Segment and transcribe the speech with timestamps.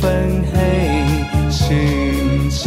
[0.00, 0.72] ฟังให้
[1.60, 1.90] ชื่
[2.26, 2.66] นใจ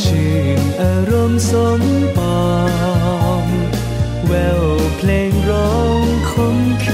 [0.00, 1.82] ชื่นอารมณ์สม
[2.16, 2.42] ปอ
[3.42, 3.44] ง
[4.26, 4.64] แวว
[4.96, 6.90] เพลงร้องคมค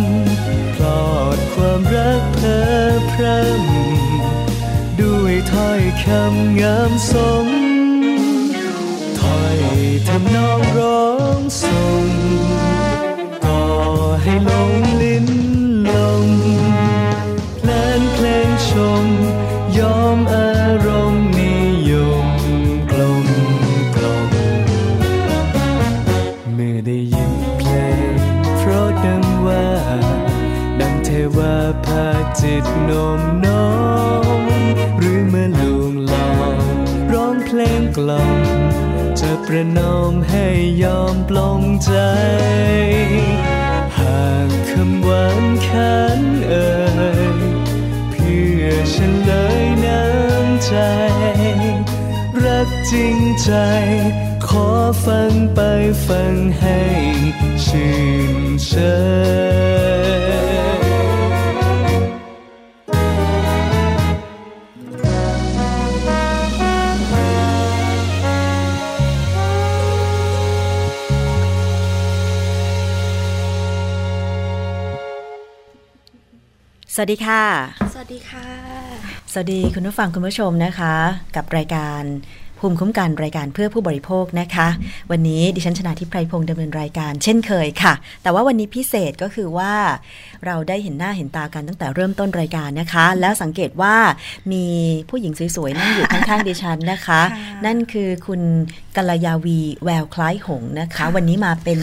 [0.00, 7.14] ำปลอดความรักเพ้อพรำด้วยถ้อยคำงามส
[7.46, 7.49] ม
[40.82, 41.92] ยอมปลงใจ
[43.98, 46.70] หากคำหวานคันเอ่
[47.32, 47.38] ย
[48.10, 49.32] เพื่อฉันเล
[49.62, 50.74] ยน้ำใจ
[52.44, 53.50] รักจริงใจ
[54.46, 54.68] ขอ
[55.04, 55.60] ฟังไป
[56.06, 56.80] ฟังให้
[57.64, 57.94] ชื่
[58.34, 58.36] น
[58.66, 58.74] ใจ
[77.00, 77.44] วัสดีค่ะ
[77.92, 78.46] สวัสดีค่ะ
[79.32, 80.94] สวัสดีคุณผู้ฟังคุณผู้ชมนะคะ
[81.36, 82.02] กับรายการ
[82.58, 84.68] ภูมิคุ้มกันรายการเพื่อผู้บริโภคนะคะ
[85.10, 89.74] วันนี้ดิฉันชนะทิพไพรพงศ์ดำเนินรายการเช่นเคยค่ะ แต่ว่าวันนี้พิเศษก็คือว่า
[90.46, 93.96] เราได้เห็นหน้าเห็นตากันตั้งแต่เริ่มต้นรายการนะคะ แล้วสังเกตว่า
[94.52, 94.64] มี
[95.10, 98.40] ผู้หญิงสวยๆนั่งอยู่ข้างๆดิฉันนะคะค่ะนั่นคือคุณ
[98.96, 101.78] กัลยาวีแววคล้ายหงส์นะคะ วันนี้มาเป็น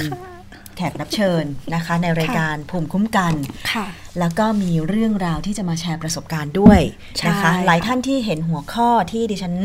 [0.78, 1.44] แขกรับเชิญ
[1.76, 3.34] นะคะ ในรายการภูมิคุ้มกัน
[3.72, 3.86] ค่ะ
[4.20, 6.82] แล้วก็มีเรื่องราวที่จะมาแชร์ประสบการณ์ด้วย
[7.28, 9.56] นะคะใช่หลายท่านที่เห็นหัวข้อที่ดิฉัน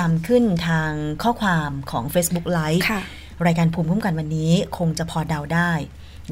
[0.00, 0.90] นำขึ้นทาง
[1.22, 3.00] ข้อความของ Facebook Live ค่ะ
[3.46, 5.72] รายการภูมิคุ้มกันวันนี้คงจะพอเดาได้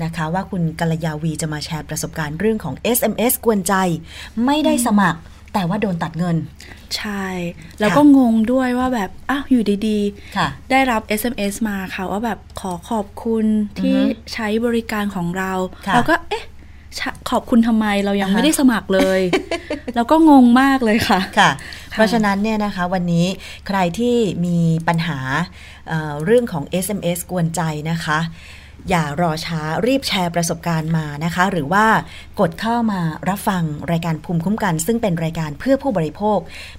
[0.05, 3.75] นะคะว่าคุณกัลยาวีจะมาแชร์ประสบการณ์เรื่องของ SMS กวนใจ
[4.45, 5.21] ไม่ได้สมัคร
[5.55, 6.37] แต่ว่าโดนตัดเงิน
[6.97, 7.25] ใช่
[7.81, 9.99] แล้วก็งงด้วยว่าแบบ อ้าวอยู่ดี
[10.37, 13.45] ค่ะๆได้รับ SMS มาค่ะว่าแบบขอขอบคุณ
[13.81, 15.53] ที่อือฮึใช้บริการของเรา
[15.87, 16.45] ค่ะเราก็เอ๊ะ
[16.99, 19.21] ชะขอบคุณทำไมเรายังอ่าฮะไม่ได้สมัครเลย
[19.95, 21.51] แล้วก็งงมากเลยค่ะค่ะ
[21.91, 23.27] เพราะฉะนั้นเนี่ยนะคะวันนี้
[23.67, 24.17] ใครที่
[24.47, 24.59] มี
[24.89, 25.19] ปัญหา
[25.89, 27.61] เอ่อเรื่องของ SMS กวนใจ
[27.91, 28.19] นะคะ
[28.91, 31.87] อย่ารอช้ารีบแชร์ประสบการณ์มานะคะ หรือว่า
[32.41, 36.39] กดเข้ามารับฟังรายการภูมิคุ้มกัน ซึ่งเป็นรายการเพื่อผู้บริโภค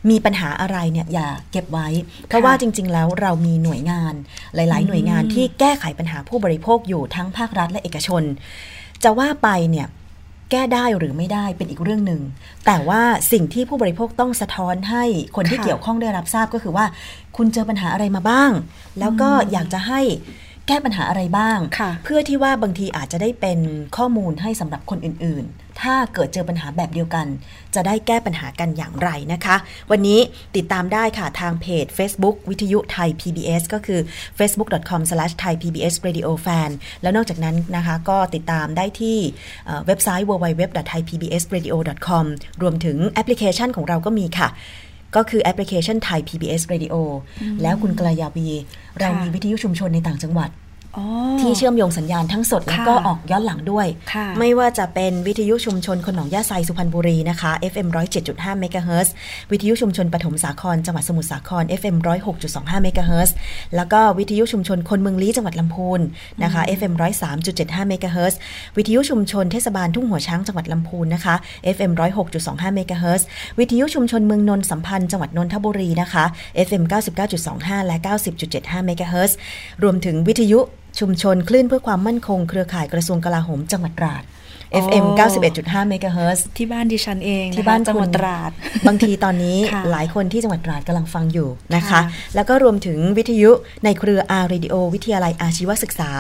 [0.10, 1.88] มีปัญหาอะไรเนี่ยอย่าเก็บไว้
[2.28, 4.14] เพราะว่าจริง ๆ แล้วเรามีหน่วยงาน
[4.56, 8.24] หลาย ๆ หน่วยงานที่แก้ไขปัญหาผู้บริโภคอยู่ทั้งภาครัฐและเอกชน
[9.04, 9.88] จะว่าไปเนี่ย
[10.52, 12.22] แก้ได้หรือไม่ได้เป็นอีกเรื่องหนึ่ง
[12.66, 13.02] แต่ว่า
[13.32, 15.04] สิ่งที่ผู้บริโภคต้องสะท้อนให้
[15.36, 16.86] คนที่ค่ะเกี่ยวข้องได้รับทราบก็คือว่า
[17.38, 18.52] คุณเจอปัญหาอะไรมาบ้าง
[19.00, 20.02] แล้วก็อยากจะให้
[20.68, 23.60] แก้ปัญหาอะไรบ้างค่ะเพื่อที่ว่าบางทีอาจจะได้เป็น
[23.98, 27.26] ข้อมูลให้สำหรับคนอื่นๆ ถ้าเกิดเจอปัญหาแบบเดียวกัน
[27.76, 29.56] จะได้แก้ปัญหากันอย่างไรนะคะ
[29.92, 30.20] วันนี้
[30.56, 34.00] ติดตามได้ค่ะทางเพจ Facebook วิทยุไทย PBS ก็คือ
[34.38, 36.70] facebook.com/thaipbsradiofan
[37.02, 39.18] แล้วนอกจากนั้นนะคะก็ติดตามได้ที่
[39.66, 42.26] เอ่อเว็บไซต์ www.thaipbsradio.com
[42.62, 44.50] รวมถึงแอปพลิเคชันของเราก็มีค่ะ
[45.16, 46.96] ก็คือแอปพลิเคชันไทย PBS Radio
[47.62, 48.50] แล้วคุณกลายาวี
[49.00, 50.65] เรามีวิทยุชุมชนในต่างจังหวัดอ๋อ
[51.42, 57.88] ที่เชื่อมโยงสัญญาณทั้งสดแล้วก็ค่ะออกย้อนหลังด้วยค่ะไม่ว่าจะเป็นวิทยุชุมชนคนหนองหญ้าไซสุพรรณบุรีนะคะ FM
[58.24, 59.14] 107.5เมกะเฮิรตซ์
[59.52, 61.96] วิทยุชุมชนปฐมสาครจังหวัดสมุทรสาคร FM
[62.42, 63.36] 106.25เมกะเฮิรตซ์
[63.76, 66.00] แล้วก็วิทยุชุมชนคนเมืองลี้จังหวัดลำพูน
[66.44, 66.94] นะคะ FM
[67.42, 68.40] 103.75เมกะเฮิรตซ์
[68.78, 71.36] วิทยุชุมชนเทศบาลทุ่งหัวช้างจังหวัดลำพูนนะคะ
[71.76, 71.92] FM
[72.34, 73.28] 106.25เมกะเฮิรตซ์
[73.60, 76.24] วิทยุชุมชนเมืองนนท์สัมพันธ์จังหวัดนนทบุรีนะคะ
[76.68, 76.84] FM
[77.36, 77.98] 99.25 และ
[78.42, 79.38] 90.75เมกะเฮิรตซ์
[79.84, 80.62] รวมถึงวิทยุ
[81.00, 84.24] ชุมชนคลื่นเพื่อความมั่นคงเครือข่ายกระทรวงกลาโหมจังหวัดตราด
[84.86, 85.06] FM
[85.48, 88.52] 91.5 เมกะเฮิรตซ์ที่บ้านดิฉันเองนะคะที่บ้านจังหวัดคุณตราด
[88.88, 92.02] บางทีตอนนี้ค่ะหลายคนที่จังหวัดตราดกำลังฟังอยู่นะคะค่ะ
[92.36, 93.52] แล้วก็รวมถึงวิทยุ
[93.86, 96.12] ในเครือ R Radio วิทยาลัยอาชีวศึกษา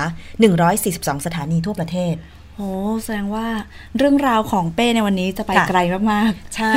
[0.59, 2.15] 142 สถานีทั่วประเทศ
[2.57, 2.71] โอ้
[3.03, 3.47] แสดงว่า
[3.97, 5.79] เรื่องราวของเป้ในวันนี้จะไปค่ะไกล
[6.11, 6.75] มากใช่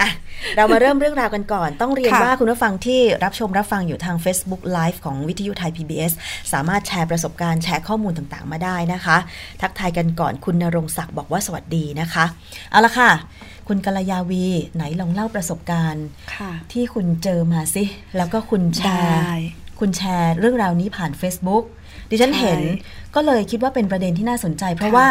[0.00, 0.10] อะ
[0.56, 6.12] เรามาเริ่มเรื่องราวกันก่อน ต้องเรียนค่ะว่าคุณผู้ฟังที่รับชมรับฟังอยู่ทาง Facebook Live ของวิทยุไทย PBS
[6.52, 9.16] สามารถแชร์ประสบการณ์แชร์ข้อมูลต่างๆ มาได้นะคะ
[9.60, 12.24] ทักทายกันก่อนคุณนรงศักดิ์บอกว่าสวัสดีนะคะ
[12.70, 13.10] เอาละค่ะ
[13.68, 17.84] คุณกัลยาวีไหนลองเล่าประสบการณ์ๆค่ะที่คุณเจอมาสิ
[18.16, 19.36] แล้วก็คุณแชร์ได้
[19.80, 21.64] คุณแชร์เรื่องราวนี้ผ่าน Facebook
[22.10, 22.60] ดิฉันใช่เห็น
[23.14, 25.06] ก็เลยคิดว่าเป็นประเด็นที่น่าสนใจ เพราะค่ะว่า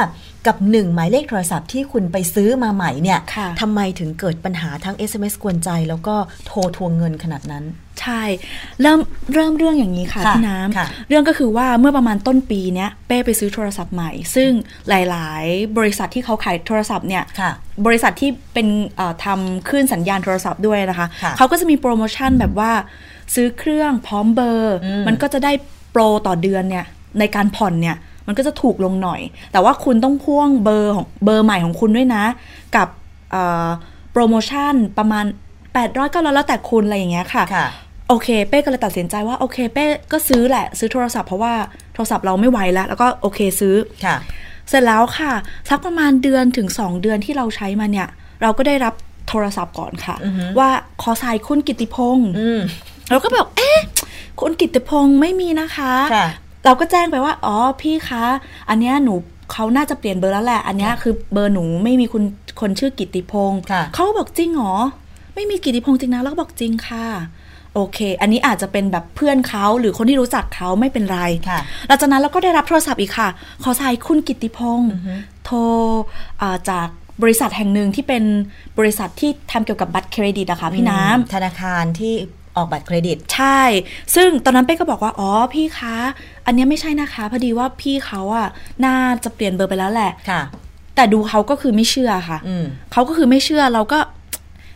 [0.48, 6.16] กับหนึ่งหมายเลขโทรศัพท์ที่คุณไปซื้อมาใหม่เนี่ยค่ะทำไมถึงเกิดปัญหาทั้ง SMS กวนใจ แล้วก็
[6.48, 7.66] โทรทวงเงินขนาดนั้น
[8.02, 8.24] ใช่
[8.82, 9.00] เริ่ม
[9.34, 14.50] เริ่มเรื่องอย่างนี้ค่ะค่ะพี่น้ค่ะำเรื่องก็คือว่าเมื่อประมาณต้นปีเนี้ยเป้ไปซื้อโทรศัพท์ใหม่ ซึ่ง
[14.90, 17.52] หลาย ๆ บริษัทที่เขาขายโทรศัพท์เนี่ยค่ะ
[17.86, 22.72] บริษัทที่เป็นเอ่อทำคลื่นสัญญาณโทรศัพท์ด้วยนะคะค่ะเขาก็จะมีโปรโมชั่นแบบว่า
[23.36, 25.52] ซื้อเครื่องพร้อมเบอร์อืมมันก็จะได้
[25.92, 26.86] โปรต่อเดือนเนี่ย
[27.20, 27.96] ในการผ่อนเนี่ย
[28.28, 29.22] มันก็จะถูกลงหน่อย
[29.52, 32.24] แต่ว่าคุณต้องพ่วงเบอร์ของเบอร์ใหม่ของคุณด้วยนะ
[32.76, 32.88] กับ
[33.32, 33.68] เอ่อ
[34.12, 35.26] โปรโมชั่นประมาณ
[35.70, 37.68] 800ก็แล้วแต่คุณอะไรอย่างเงี้ยค่ะค่ะ
[38.10, 41.54] โอเค เป้ก็เลยตัดสินใจว่าโอเค เป้ก็ซื้อแหละ ซื้อโทรศัพท์เพราะว่า
[41.94, 43.76] โทรศัพท์เราไม่ไหวแล้ว แล้วก็โอเคซื้อ
[44.06, 44.18] ค่ะ
[44.70, 45.34] เสร็จแล้วค่ะ
[45.70, 48.08] สักประมาณเดือนถึง 2 เดือนที่เราใช้มาเนี่ย
[48.42, 48.94] เราก็ได้รับ
[49.30, 50.70] โทรศัพท์ก่อนค่ะอือฮึว่า
[51.02, 52.60] ขอสายคุณกิตติพงศ์อืม
[53.10, 53.80] เราก็แบบเอ๊ะ
[54.40, 56.28] คุณกิตติพงศ์ไม่มีนะคะค่ะ
[56.66, 58.24] เราก็แจ้งไปว่า อ๋อพี่คะ
[58.70, 59.14] อันเนี้ยหนู
[59.52, 62.24] เขาน่าจะเปลี่ยนเบอร์แล้วแหละ อันเนี้ยค่ะคือเบอร์หนูไม่มีคุณ
[62.62, 64.76] คนชื่อกิตติพงศ์ค่ะ เขาก็บอกจริงเหรอ
[65.36, 67.08] ไม่มีกิตติพงศ์จริงนะแล้วก็บอกจริงค่ะ
[67.76, 71.20] โอเค อันนี้อาจจะเป็นแบบเพื่อนเขาหรือคนที่รู้จักเขาไม่เป็นไร
[71.50, 73.30] ค่ะ หลังจากนั้นเราก็ได้รับโทรศัพท์อีกค่ะ
[73.64, 75.16] ขอสายคุณกิตติพงศ์อือฮึ
[75.46, 75.58] โทร
[76.42, 76.88] อ่าจาก
[77.22, 78.24] บริษัทแห่งหนึ่งที่เป็น
[78.80, 82.14] บริษัทที่ทำเกี่ยวกับบัตรเครดิตอะค่ะพี่น้ำ ธนาคารที่
[82.56, 83.62] ออกบัตรเครดิต ใช่
[84.16, 85.96] ซึ่งตอนนั้นเป้ก็บอกว่า อ๋อ พี่คะ
[86.46, 88.48] อันเนี้ยไม่ใช่นะคะ พอดีว่าพี่เขาอะ
[88.86, 90.42] น่าจะเปลี่ยนเบอร์ไปแล้วแหละ ค่ะ
[90.96, 94.00] แต่ดูเขาก็คือไม่เชื่อค่ะอืมเขาก็คือไม่เชื่อ เราก็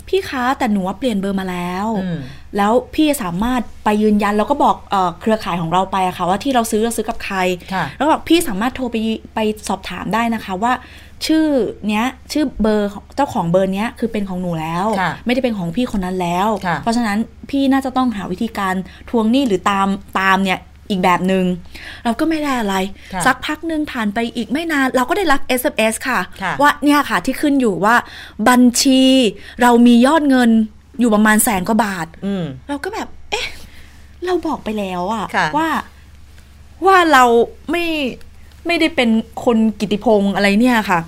[0.07, 2.19] พี่คะ แต่หนูว่าเปลี่ยนเบอร์มาแล้วอืม
[2.57, 7.37] แล้วพี่สามารถไปยืนยัน แล้วก็บอกเออเครือข่ายของเราไปอะค่ะ ว่าที่เราซื้อเราซื้อกับใคร
[7.73, 8.95] ค่ะแล้วก็บอกพี่สามารถโทรไป
[9.35, 10.73] ไปสอบถามได้นะคะว่า
[11.25, 11.47] ชื่อ
[11.87, 17.17] เนี้ยชื่อเบอร์ของเจ้าของเบอร์เนี้ยคือเป็นของหนูแล้วค่ะไม่ได้เป็นของพี่คนนั้นแล้วค่ะเพราะฉะนั้น
[17.49, 18.73] พี่น่าจะต้องหาวิธีการ
[19.09, 19.87] ทวงหนี้หรือตาม
[20.19, 20.59] ตามเนี่ย
[20.89, 21.45] อีกแบบหนึง่ง
[22.03, 22.75] เราก็ไม่ได้อะไร
[23.13, 27.95] ค่ะสักพักหนึ่งผ่านไปอีกไม่นาน เราก็ได้รับ SMS ค่ะค่ะว่าเนี่ยค่ะที่ขึ้นอยู่ว่า
[28.49, 29.01] บัญชี
[29.61, 30.49] เรามียอดเงิน
[30.99, 33.47] อยู่ประมาณแสนกว่าบาทอืมเราก็แบบ เอ๊ะ
[34.25, 35.69] เราบอกไปแล้วอะค่ะว่า
[36.85, 37.23] ว่าเรา
[37.71, 37.85] ไม่
[38.67, 39.09] ไม่ได้เป็น
[39.45, 40.99] คนกิติพงศ์อะไรเนี่ยค่ะ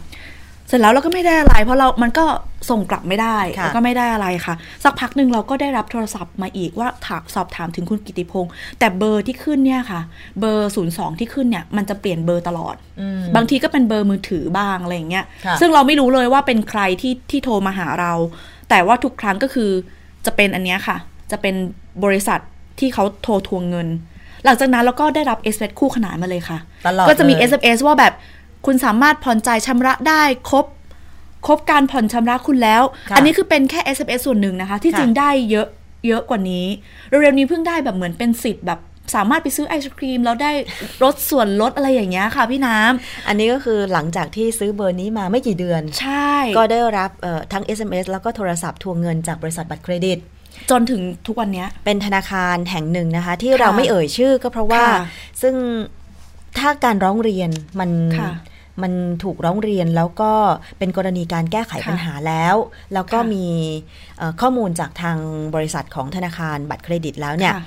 [0.68, 2.26] เสร็จแล้วเราก็ไม่ได้อะไร เพราะเรา มันก็
[2.70, 10.02] ส่งกลับไม่ได้ค่ะแล้วก็ไม่ได้อะไรค่ะ สักพักหนึ่งเราก็ได้รับโทรศัพท์มาอีกว่าถามสอบถามถึงคุณกิติพงศ์แต่เบอร์ที่ขึ้นเนี่ยค่ะ
[10.40, 18.14] เบอร์ศูนย์สองที่ขึ้นเนี่ย มันจะเปลี่ยนเบอร์ตลอดอืมบางทีก็เป็นเบอร์มือถือบ้างอะไรอย่างเงี้ยค่ะซึ่งเราไม่รู้เลยว่าเป็นใครที่ที่โทรมาหาเรา
[18.70, 19.72] แต่ว่าทุกครั้งก็คือ
[20.26, 20.98] จะเป็นอันเนี้ยค่ะ
[21.32, 21.56] จะเป็น
[22.04, 22.40] บริษัท
[22.80, 23.90] ที่เขาโทรทวงเงิน
[24.46, 26.58] หลังจากนั้นเราก็ได้รับ SMS คู่ขนานมาเลยค่ะ
[26.88, 28.14] ตลอดก็จะมีเลย SMS ว่าแบบ
[28.66, 30.66] คุณสามารถผ่อนจ่ายชำระได้ครบ
[31.48, 35.68] ครบการผ่อนชำระคุณแล้วค่ะอันนี้คือเป็นแค่ SMS ส่วนหนึ่งนะคะ ที่ค่ะจริงได้เยอะ
[36.08, 36.66] เยอะกว่านี้
[37.08, 38.80] เร็วๆนี้เพิ่งได้แบบเหมือนเป็นสิทธิ์แบบ
[39.16, 40.52] สามารถไปซื้อไอศครีมแล้วได้
[41.04, 50.18] ลดส่วนลดอะไรอย่างเงี้ยค่ะพี่น้ำอันนี้ก็คือหลังจากที่ซื้อเบอร์นี้มาไม่กี่เดือน ใช่ ก็ได้รับเอ่อทั้ง SMS แล้วก็โทรศัพท์ทวงเงินจากบริษัทบัตรเครดิต
[50.70, 55.06] จนถึงทุกวันเนี้ยเป็นธนาคารแห่งหนึ่งนะคะ ที่ค่ะเราไม่เอ่ยชื่อก็เพราะว่าค่ะ
[55.42, 55.56] ซึ่ง
[56.58, 58.32] ถ้าการร้องเรียนมันค่ะ
[58.82, 58.92] มัน
[59.24, 60.32] ถูกร้องเรียนแล้วก็
[60.78, 62.56] เป็นกรณีการแก้ไขค่ะปัญหาแล้ว
[62.94, 63.48] แล้วก็ค่ะมี
[64.18, 65.18] เอ่อข้อมูลจากทาง
[65.56, 67.64] บริษัทของธนาคารบัตรเครดิตแล้วเนี่ยค่ะ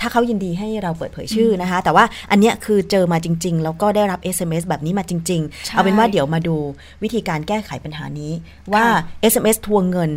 [0.00, 6.56] ถ้าเขายินดีให้เราเปิดเผยชื่อนะคะ แต่ว่าอันเนี้ยคือเจอมาจริง ๆ แล้วก็ได้รับ SMS แบบนี้มาจริงใช่ๆเอาเป็นว่าเดี๋ยวมาดู
[7.02, 8.32] วิธีการแก้ไขปัญหานี้
[8.72, 8.98] ว่าค่ะ
[9.32, 10.10] SMS ทวงเงิน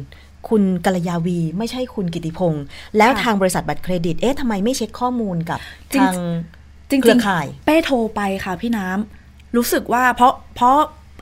[0.49, 2.63] คุณกัลยาวีไม่ใช่คุณกิติพงศ์
[2.97, 5.59] แล้วค่ะทางบริษัทบัตรเครดิต เอ๊ะทำไมไม่เช็คข้อมูลกับ
[5.93, 6.15] จริงทาง
[6.89, 9.20] จริงเครือๆข่าย เป้โทรไปค่ะพี่น้ำ
[9.55, 10.77] รู้สึกว่าเพราะเพราะ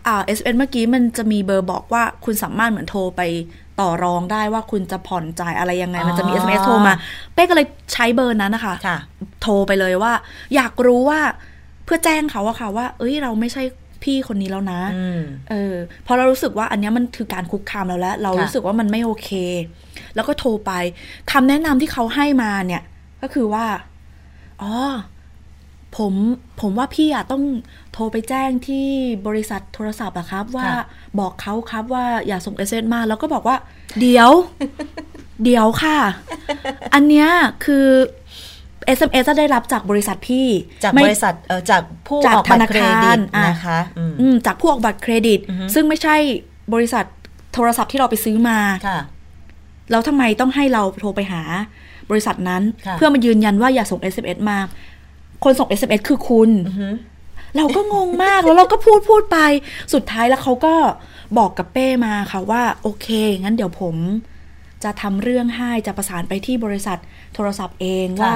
[0.07, 3.21] อ่าเอสเเมื่อกี้มันจะมีเบอร์บอกว่าคุณสามารถเหมือนโทรไป
[3.79, 6.93] ต่อรองได้ว่าคุณจะผ่อนจ่ายอะไรยังไง มันจะมีอ๋อ SMS โทรมา
[7.33, 8.98] เป้ก็เลยใช้เบอร์นั้นนะคะค่ะ
[9.41, 10.13] โทรไปเลยว่า
[10.55, 11.19] อยากรู้ว่า
[11.86, 13.63] เพื่อแจ้งเขาอะค่ะว่า เอ้ยเราไม่ใช่
[14.03, 19.29] พี่คนนี้แล้วนะอืมเออพอเรารู้สึกว่าอันเนี้ยมันคือการคุกคามเราแล้ว เราค่ะรู้สึกว่ามันไม่โอเค
[20.15, 20.71] แล้วก็โทรไป
[21.31, 22.83] คำแนะนำที่เขาให้มาเนี่ย
[23.21, 23.65] ก็คือว่า
[24.62, 24.74] อ๋อ
[25.98, 26.13] ผม
[26.62, 27.43] ผมว่าพี่อะต้อง
[27.88, 28.87] โทรไปแจ้งที่
[29.27, 30.83] บริษัทโทรศัพท์อะครับ ว่าค่ะ
[31.19, 33.55] บอกเขาครับว่าอย่าส่งเอสเมาแล้วก็บอกว่า
[33.99, 34.31] เดี๋ยว
[35.43, 35.97] เดี๋ยวค่ะ
[36.93, 37.27] อันเนี้ย
[37.65, 37.85] คือ
[38.97, 40.47] SMS จะได้รับจากบริษัทพี่
[40.83, 46.15] จากไม่บริษัทเอ่อจากผู้จากออกบัตรเครดิตธนาคารอะนะคะอืมอืมจากพวกบัตรเครดิตอือฮึซึ่งไม่ใช่
[46.73, 47.05] บริษัท
[47.53, 48.99] โทรศัพท์ที่เราไปซื้อมาค่ะ
[49.91, 51.41] แล้วทำไมต้องให้เราโทรไปหา
[52.09, 54.57] บริษัทนั้นค่ะเพื่อมายืนยันว่าอย่าส่ง SMS มา
[55.43, 56.87] คนส่ง SMS คือคุณอือฮึ
[57.57, 59.37] เราก็งงมากแล้วเราก็พูดพูดไป
[59.93, 60.75] สุดท้ายแล้วเขาก็
[61.37, 63.07] บอกกับเป้มาค่ะว่า โอเค
[63.41, 63.95] งั้นเดี๋ยวผม
[64.83, 66.97] จะทำเรื่องให้จะประสานไปที่บริษัท
[67.35, 68.35] โทรศัพท์เองค่ะว่า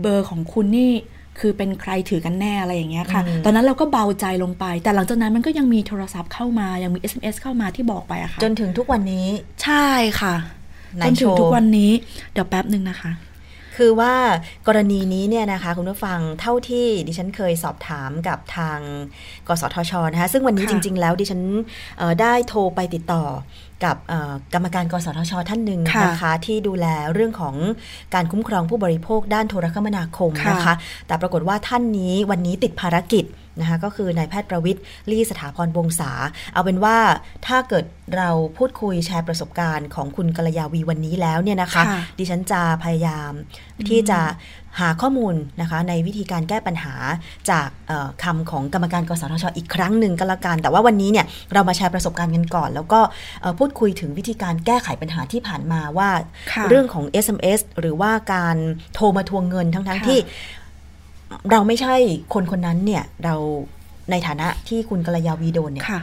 [0.00, 0.92] เบอร์ของคุณนี่
[1.40, 9.26] คือเป็นใครถือกันแน่อะไรอย่างเงี้ยค่ะอืมตอนนั้นเราก็เบาใจลงไป แต่หลังจากนั้นมันก็ยังมีโทรศัพท์เข้ามา ยังมี SMS เข้ามาที่บอกไปอะค่ะ จนถึงทุกวันนี้
[9.62, 9.88] ใช่
[10.20, 10.34] ค่ะ
[10.96, 11.90] ไหนจนถึงโชว์ทุกวันนี้
[12.32, 13.10] เดี๋ยวแป๊บหนึ่งนะคะ
[13.76, 14.14] คือว่า
[14.66, 18.78] กรณีนี้เนี่ยนะคะคุณผู้ฟังเท่าที่ดิฉันเคยสอบถามกับทาง
[19.48, 21.42] กสทชนะคะซึ่งวันนี้ค่ะจริง ๆ แล้วดิฉัน
[21.98, 23.24] เอ่อได้โทรไปติดต่อ
[23.84, 27.54] กับเอ่อกรรมการกสทช ท่านหนึ่งค่ะนะคะที่ดูแลเรื่องของ
[28.14, 30.74] การคุ้มครองผู้บริโภคด้านโทรคมนาคมค่ะนะคะ
[31.06, 33.26] แต่ปรากฏว่าท่านนี้วันนี้ติดภารกิจ
[33.60, 36.10] นะคะก็คือนายแพทย์ประวิทย์ลี่สถาพรวงศา
[36.52, 36.96] เอาเป็นว่า
[37.46, 37.84] ถ้าเกิด
[38.16, 43.32] เราพูดคุยแชร์ประสบการณ์ของคุณกัลยาวีวันนี้แล้วเนี่ยนะคะค่ะดิฉันจะพยายาม
[43.88, 44.20] ที่จะ
[44.80, 46.94] หาข้อมูลนะคะในวิธีการแก้ปัญหา
[47.50, 53.00] จากเอ่อคำของกรรมการกสทชอีกครั้งหนึ่งก็แล้วกัน แต่ว่าวันนี้เนี่ยเรามาแชร์ประสบการณ์กันก่อน แล้วก็
[53.40, 56.10] เอ่อพูดคุยถึงวิธีการแก้ไขปัญหาที่ผ่านมาว่า
[56.52, 58.56] ค่ะเรื่องของ SMS หรือว่าการ
[58.94, 60.18] โทรมาทวงเงินทั้งๆทค่ะที่
[61.50, 61.94] เราไม่ใช่
[62.34, 63.34] คนคนนั้นเนี่ยเรา
[64.10, 66.00] ในฐานะที่คุณกัลยาวีโดนเนี่ยค่ะ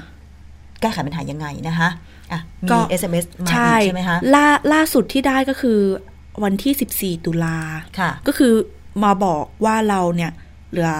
[0.81, 1.89] แก้ไขปัญหายังไงนะคะ
[2.31, 2.39] อะ
[2.71, 5.79] ก็มี SMS มาใช่อีกใช่ไหมคะล่าล่าสุดที่ได้ก็คือ
[6.43, 7.57] วันที่ 14 ตุลา
[7.99, 8.53] ค่ะก็คือ
[9.03, 10.31] มาบอกว่าเราเนี่ย
[10.71, 10.93] เหลือ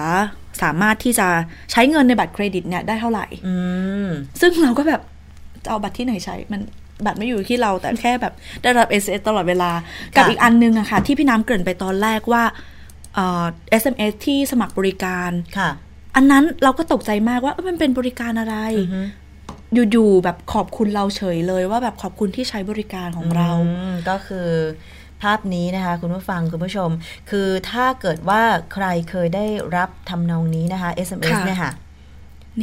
[0.62, 1.28] สามารถที่จะ
[1.72, 3.56] ใช้เงินในบัตรเครดิตเนี่ยได้เท่าไหร่อื
[4.06, 4.08] ม
[4.40, 5.02] ซึ่งเราก็แบบ
[5.64, 6.60] จะเอาบัตรที่ไหนใช้มัน
[7.06, 9.70] บัตรไม่อยู่ที่เราแต่แค่แบบได้รับ SMS ตลอดเวลา
[10.16, 12.42] กับค่ะอีกอันนึงอะค่ะ ที่พี่น้ำเกริ่นไปตอนแรกว่า
[13.14, 13.44] เอ่อ
[13.82, 15.70] SMS ที่สมัครบริการค่ะ
[16.16, 19.02] อันนั้นเราก็ตกใจมากว่าเอ้ยมันเป็นบริการอะไรอือฮึ
[19.92, 24.48] อยู่ๆแบบขอบคุณเราเฉยเลยว่าแบบขอบคุณที่ใช้บริการของเราอืมก็คือ
[25.24, 26.90] ภาพนี้นะคะ คุณผู้ฟังคุณผู้ชม
[27.30, 31.72] คือถ้าเกิดว่าใครเคยได้รับทำนองนี้นะคะ SMS ค่ะเนี่ยค่ะ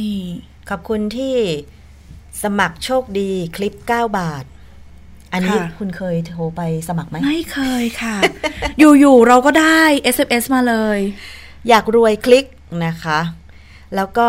[0.00, 0.18] นี่
[0.70, 1.36] ขอบคุณที่
[2.42, 4.44] สมัครโชคดีคลิป 9 บาท
[5.32, 8.16] อันนี้ค่ะคุณเคยโทรไปสมัครไหม ไม่เคยค่ะ
[8.78, 9.82] อยู่ ๆ เราก็ได้
[10.14, 10.98] SMS มาเลย
[11.68, 12.46] อยากรวยคลิก
[12.86, 13.20] นะคะ
[13.96, 14.28] แล้วก็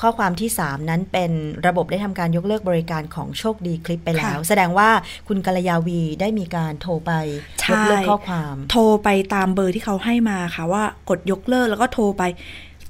[0.00, 1.30] ข้อความที่ 3 นั้นเป็น
[1.66, 4.88] ระบบได้ทำการยกเลิกบริการของโชคดีคลิปไปแล้วค่ะแสดงว่า
[5.28, 7.12] คุณกัลยาวีได้มีการโทรไป
[7.60, 12.22] ใช่ยกเลิกข้อความ โทรไปตามเบอร์ที่เขาให้มาค่ะว่ากดยกเลิกแล้วก็โทรไป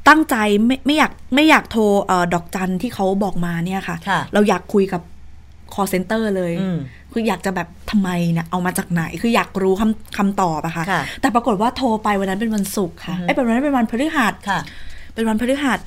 [0.09, 0.37] ตั้งใจ
[0.67, 5.03] ไม่ไม่อยากไม่อยากโทรเออดอกจันที่เขาบอกมาเนี่ยค่ะค่ะเราอยากคุยกับ
[5.75, 6.79] call center เลยอืม
[7.13, 14.61] คืออยากจะแบบทำไมเนี่ยเอามาจากไหน คืออยากรู้คำคำตอบอะค่ะค่ะ แต่ปรากฏว่าโทรไปวันนั้นเป็นวันศุกร์ค่ะอือฮึไอ้ยเป็นวันนั้นเป็นวันพฤหัสค่ะ
[15.15, 15.79] เป็นวันพฤหัส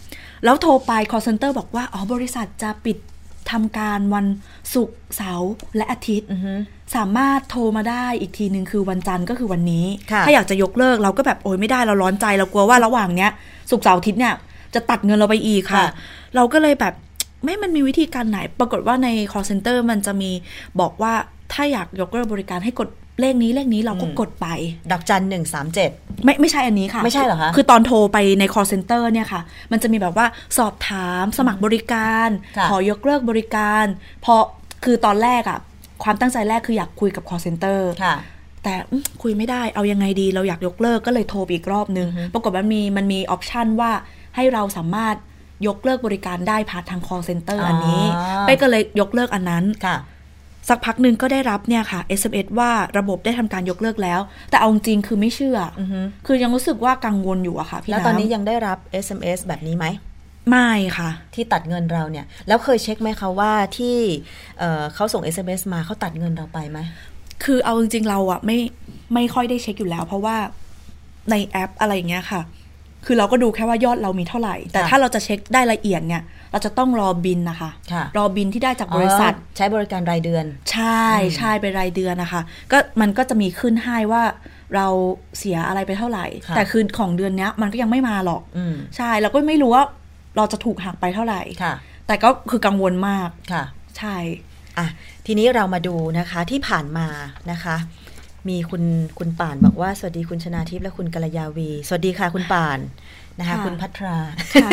[0.43, 2.97] แล้วโทรไป call center บอกว่า อ๋อ บริษัทจะปิด
[3.51, 4.25] ทำการวัน
[4.73, 6.53] ศุกร์เสาร์และอาทิตย์อือฮึ
[6.95, 13.31] สามารถโทรมาได้อีกทีหนึ่งคือวันจันทร์ก็คือวันนี้ค่ะถ้าอยากจะยกเลิกเราก็แบบโอ้ยไม่ได้เราร้อนใจเรากลัวว่าระหว่างเนี้ย
[13.71, 14.33] ศุกร์เสาร์อาทิตย์เนี่ย
[14.73, 15.87] จะตัดเงินเราไปอีกค่ะค่ะ
[16.35, 16.93] เราก็เลยแบบ
[17.43, 20.31] ไม่มันมีวิธีการไหน ปรากฏว่าใน call center มันจะมี
[20.79, 21.13] บอกว่า
[21.53, 22.89] ถ้าอยากยกเลิกบริการให้กด
[23.19, 24.47] เลขนี้เลขนี้เราก็อืมกดไป
[24.91, 25.89] ดอกจันหนึ่งสามเจ็ด
[26.23, 30.25] ไม่ไม่ใช่อันนี้ค่ะ ไม่ใช่เหรอคะ คือตอนโทรไปใน call center เนี่ยค่ะ มันจะมีแบบว่า
[30.57, 33.85] สอบถามสมัครบริการค่ะขอยกเลิกบริการ
[34.21, 34.43] เพราะ
[34.85, 35.59] คือตอนแรกอะ
[36.03, 38.15] ความตั้งใจแรกคืออยากคุยกับ call center ค่ะ
[38.63, 43.91] แต่อืมคุยไม่ได้เอายังไงดีเราอยากยกเลิกก็เลยโทรไปอีกรอบนึงอือฮึปรากฏว่ามีมันมีออปชันว่า
[44.35, 45.15] ให้เราสามารถ
[45.67, 48.03] ยกเลิกบริการได้ผ่านทาง call center อ๋ออัอันนี้
[48.41, 49.97] เป้ก็เลยยกเลิกอันนั้นค่ะ
[50.67, 59.85] สักพักหนึ่งก็ได้รับเนี่ยค่ะ SMS ว่าระบบได้ทำการยกเลิกแล้ว แต่เอาจริงๆคือไม่เชื่อออฮึคือยังรู้สึกว่ากังวลอยู่อะค่ะพี่แล้วตอนนี้ำยังได้รับ SMS แบบนี้ไหม
[60.49, 63.97] ไม่ค่ะ ที่ตัดเงินเราเนี่ย แล้วเคยเช็คไหมคะว่าที่
[64.59, 66.79] เอ่อเขาส่ง SMS มาเขาตัดเงินเราไปไหม
[67.43, 68.57] คือเอาจริงๆเราอะไม่
[69.13, 70.37] ไม่ค่อยได้เช็คอยู่แล้ว เพราะว่า
[71.31, 72.41] ในแอปอะไรอย่างเงี้ยค่ะ
[73.05, 81.05] คือเราก็ดูแค่ว่ายอดเรามีเท่าไหร่ แต่ค่ะถ้าเราจะเช็คได้ละเอียดเนี่ย เราจะต้องรอบินนะคะค่ะรอบินที่ได้จากบริษัทอ๋อใช้บริการรายเดือน ใช่
[81.37, 82.41] ใช่เป็นรายเดือนนะคะ
[82.71, 84.23] ก็มันก็จะมีขึ้นให้ว่า
[84.75, 84.87] เรา
[85.37, 89.83] เสียอะไรไปเท่าไหร่ค่ะแต่คือของเดือนเนี้ยมันก็ยังไม่มาหรอกอืมใช่เราก็ไม่รู้ว่า
[90.37, 91.73] เราจะถูกหักไปเท่าไหร่ค่ะ
[92.07, 93.63] แต่ก็คือกังวลมากค่ะ
[93.97, 94.15] ใช่
[94.77, 94.87] อะ
[95.25, 97.07] ทีนี้เรามาดูนะคะที่ผ่านมา
[97.51, 97.75] นะคะ
[98.49, 98.83] มีคุณ
[99.19, 102.79] คุณป่านบอกว่า สวัสดีคุณชนาทิพย์และคุณกัลยาวี สวัสดีค่ะคุณป่าน
[103.39, 104.17] นะคะค่ะคุณพัทรา
[104.53, 104.69] ค่ะ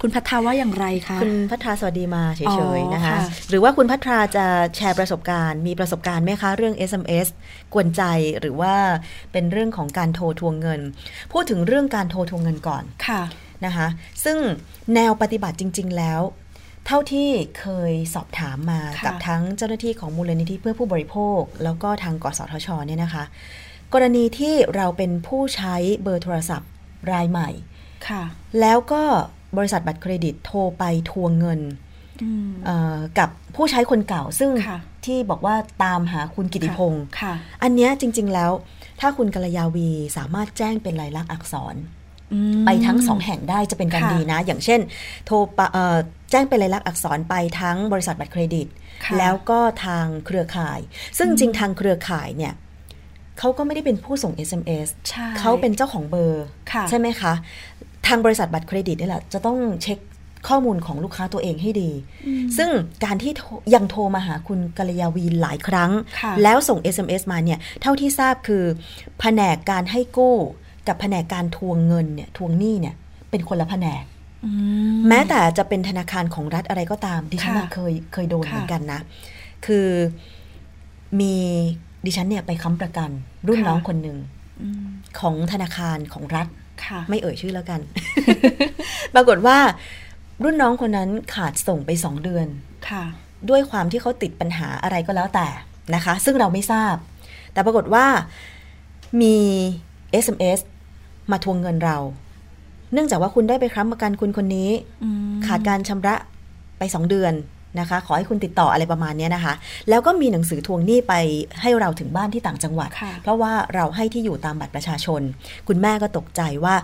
[0.00, 2.46] คุณพัทราว่าอย่างไรคะคุณพัทราสวัสดีมาเฉอ๋
[2.78, 3.18] ยอๆนะคะค่ะ
[3.50, 4.46] หรือว่าคุณพัทราจะ
[4.76, 7.28] แชร์ประสบการณ์ มีประสบการณ์ไหมคะ เรื่อง SMS
[7.72, 8.02] กวนใจ
[8.40, 8.74] หรือว่า
[9.32, 10.80] เป็นเรื่องของการโทรทวงเงิน
[11.32, 13.22] พูดถึงเรื่องการโทรทวงเงินก่อนค่ะ
[13.66, 13.86] นะคะ
[14.24, 14.38] ซึ่ง
[14.94, 16.20] แนวปฏิบัติจริง ๆ แล้ว
[16.86, 17.28] เท่าที่
[17.60, 23.24] เคยสอบถามมาค่ะกับทั้งเจ้าหน้าที่ของมูลนิธิเพื่อผู้บริโภค แล้วก็ทางกสทชเนี่ยนะคะ
[23.92, 26.70] กรณีที่เราเป็นผู้ใช้เบอร์โทรศัพท์
[27.12, 27.48] รายใหม่
[28.08, 28.22] ค่ะ
[28.60, 29.02] แล้วก็
[29.56, 31.60] บริษัทบัตรเครดิตโทรไปทวงเงิน
[32.22, 38.50] อืมเอ่อกับผู้ใช้คนเก่าซึ่งค่ะที่บอกว่าตามหาคุณกิติพงศ์ค่ะอันเนี้ยจริง ๆ แล้ว
[39.00, 42.01] ถ้าคุณกัลยาวีสามารถแจ้งเป็นลายลักษณ์อักษรอืม
[42.66, 44.80] ไปทั้งสองแห่งได้จะเป็นการค่ะดีนะ อย่างเช่น
[45.26, 45.96] โทรปะเอ่อ
[46.30, 48.66] แจ้งเป็นลายลักษณ์อักษรไปทั้งบริษัทบัตรเครดิต
[49.04, 50.78] ค่ะแล้วก็ทางเครือข่าย
[51.18, 52.52] ซึ่งจริงๆทางเครือข่ายเนี่ย
[53.38, 57.32] เขาก็ไม่ได้เป็นผู้ส่ง SMS ใช่เขาเป็นเจ้าของเบอร์ค่ะใช่ไหมคะ
[58.06, 59.98] ทางบริษัทบัตรเครดิตนี่แหละจะต้องเช็ค
[60.48, 61.90] ข้อมูลของลูกค้าตัวเองให้ดี
[62.58, 62.70] ซึ่ง
[63.04, 65.90] การที่โทรยังโทรมาหาคุณกัลยาวีหลายครั้ง
[66.20, 68.64] ค่ะแล้วส่ง SMS มาเนี่ย เท่าที่ทราบคือ
[69.20, 70.36] แผนกการให้กู้
[70.88, 72.94] กับแผนกการทวงเงินเนี่ยทวงหนี้เนี่ย
[73.30, 74.04] เป็นคนละแผนก
[74.44, 74.50] อื
[75.08, 79.00] แม้แต่จะเป็นธนาคารของรัฐอะไรก็ตาม ดิฉันน่ะค่ะเคยเคยโดนค่ะเหมือนกันนะ
[79.66, 79.88] คือ
[81.20, 81.34] มี
[82.06, 83.10] ดิฉันเนี่ยไปค้ำประกัน
[83.46, 84.18] รุ่นค่ะน้องคนหนึ่ง
[84.62, 84.86] อืม
[85.20, 86.46] ของธนาคารของรัฐ
[86.84, 87.80] ค่ะไม่เอ่ยชื่อแล้วกัน
[89.14, 89.58] ปรากฏว่า
[90.44, 92.46] รุ่นน้องคนนั้นขาดส่งไปสองเดือน
[92.90, 93.04] ค่ะ
[93.50, 95.48] ด้วยความที่เขาติดปัญหาอะไรก็แล้วแต่
[95.94, 96.94] นะคะ ซึ่งเราไม่ทราบ
[97.52, 98.06] แต่ปรากฏว่า
[99.22, 99.36] มี
[100.24, 100.60] SMS
[101.30, 101.98] มาทวงเงินเรา
[102.92, 104.70] เนื่องจากว่าคุณได้ไปค้ำประกันคุณคนนี้
[105.02, 106.14] อืมขาดการชำระ
[106.78, 107.34] ไปสองเดือน
[107.80, 109.54] นะคะ ขอให้คุณติดต่ออะไรประมาณเนี้ยนะคะ
[109.88, 111.14] แล้วก็มีหนังสือทวงหนี้ไป
[111.60, 115.20] ให้เราถึงบ้านที่ต่างจังหวัดค่ะเพราะว่าเราให้ที่อยู่ตามบัตรประชาชน
[115.68, 116.74] คุณแม่ก็ตกใจว่า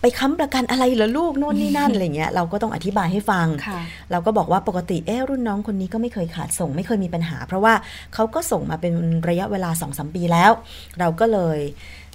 [0.00, 7.74] ไปค้ำประกันอะไรเหรอลูกโน่นนี่นั่นอะไรเงี้ยเราก็ต้องอธิบายให้ฟังค่ะเราก็บอกว่าปกติเออรุ่นน้องคนนี้ก็ไม่เคยขาดส่ง ไม่เคยมีปัญหา เพราะว่า
[8.14, 8.92] เขาก็ส่งมาเป็น
[9.28, 10.50] ระยะเวลา2อสปีแล้ว
[10.98, 11.58] เราก็เลย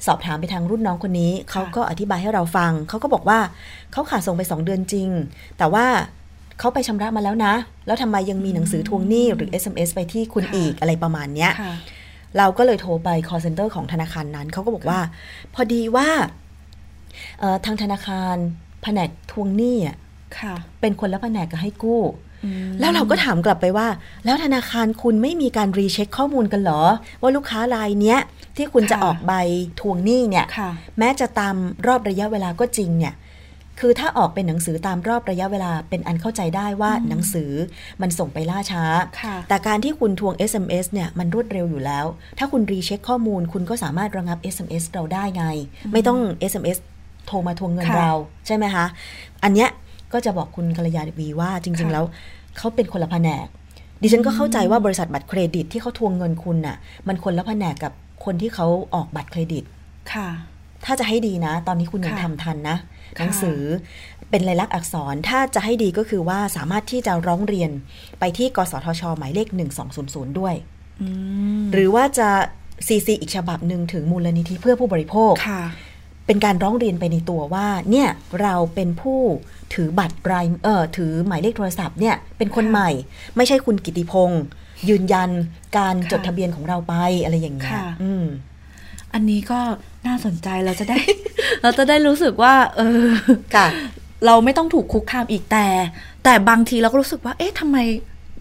[0.05, 3.39] สอบถามไปทางรุ่นน้องคนนี้ เขาก็อธิบายให้เราฟัง เขาก็บอกว่า
[3.91, 5.09] เขาขาดส่งไป 2 เดือนจริง
[5.57, 5.85] แต่ว่า
[6.59, 7.53] เขาไปชำระมาแล้วนะ
[7.87, 11.73] แล้วทำไมยังมีหนังสือทวงหนี้หรือ SMS ไปที่คุณค่ะอีกอะไรประมาณเนี้ยค่ะ
[12.37, 14.99] เราก็เลยโทรไป call center ของธนาคารนั้น เขาก็บอกว่า
[15.53, 16.09] พอดีว่า
[17.39, 18.35] เอ่อทางธนาคาร
[18.83, 20.04] แผนกทวงหนี้อะค่ะ
[20.81, 22.01] เป็นคนละแผนกกับให้กู้
[22.45, 23.87] อืมแล้วเราก็ถามกลับไปว่า
[24.25, 26.81] แล้วธนาคารคุณไม่มีการรีเช็คข้อมูลกันเหรอ
[27.21, 28.19] ว่าลูกค้ารายเนี้ย
[28.57, 29.33] ที่คุณจะค่ะออกใบ
[29.79, 30.69] ทวงหนี้เนี่ยค่ะ
[30.99, 31.55] แม้จะตาม
[31.87, 33.15] รอบระยะเวลาก็จริงเนี่ย
[33.79, 37.51] คือถ้าออกเป็นหนังสือตามรอบระยะเวลาเป็นอันเข้าใจได้ว่าหนังสือ
[38.01, 38.83] มันส่งไปล่าช้า
[39.21, 42.05] ค่ะแต่การที่คุณทวง SMS เนี่ยมันรวดเร็วอยู่แล้ว
[42.39, 45.45] ถ้าคุณรีเช็คข้อมูลคุณก็สามารถระงับ SMS เราได้ไง
[45.93, 46.19] ไม่ต้อง
[46.51, 46.77] SMS
[47.27, 48.13] โทรมาทวงเงินค่ะเรา
[48.47, 48.85] ใช่ไหมคะ
[49.43, 49.69] อันเนี้ย
[50.13, 52.05] ก็จะบอกคุณกัลยาวีว่าจริงๆค่ะแล้ว
[52.57, 53.47] เขาเป็นคนละแผนก
[54.01, 57.91] ดิฉันก็เข้าใจว่าบริษัทบัตรเครดิตที่เขาทวงเงินคุณน่ะ มันคนละแผนกกับ
[58.25, 59.63] คนที่เขาออกบัตรเครดิต
[60.13, 60.27] ค่ะ
[60.85, 62.77] ถ้าจะให้ดีนะ ตอนนี้คุณยังค่ะทำทันนะ
[63.17, 63.59] ค่ะหนังสือ
[64.29, 67.71] เป็นลายลักษณ์อักษรถ้าจะให้ดีก็คือว่าสามารถที่จะร้องเรียน
[68.19, 69.47] ไปที่กสทช หมายเลข
[69.93, 70.55] 1200 ด้วย
[71.01, 71.07] อื
[71.61, 72.29] มหรือว่าจะ
[72.87, 75.61] ซีซีอีกฉบับหนึ่งถึงมูลนิธิเพื่อผู้บริโภคค่ะ
[76.25, 78.09] เป็นการร้องเรียนไปในตัวว่าเนี่ย
[78.41, 79.19] เราเป็นผู้
[79.73, 82.89] ถือบัตรรายเออถือหมายเลขโทรศัพท์เนี่ยเป็นคนค่ะใหม่
[83.35, 84.43] ไม่ใช่คุณกิติพงศ์
[84.89, 85.29] ยืนยัน
[85.77, 88.25] การค่ะจดทะเบียนของเราไปอะไรอย่างเงี้ยค่ะอืม
[89.13, 89.59] อันนี้ก็
[90.07, 90.99] น่าสนใจเราจะได้
[91.61, 93.03] เราจะได้รู้สึกว่า เออ
[93.55, 93.67] ค่ะ
[94.25, 95.67] เราไม่ต้องถูกคุกคามอีกแต่
[96.23, 97.77] แต่บางทีเราก็รู้สึกว่า เอ๊ะทำไม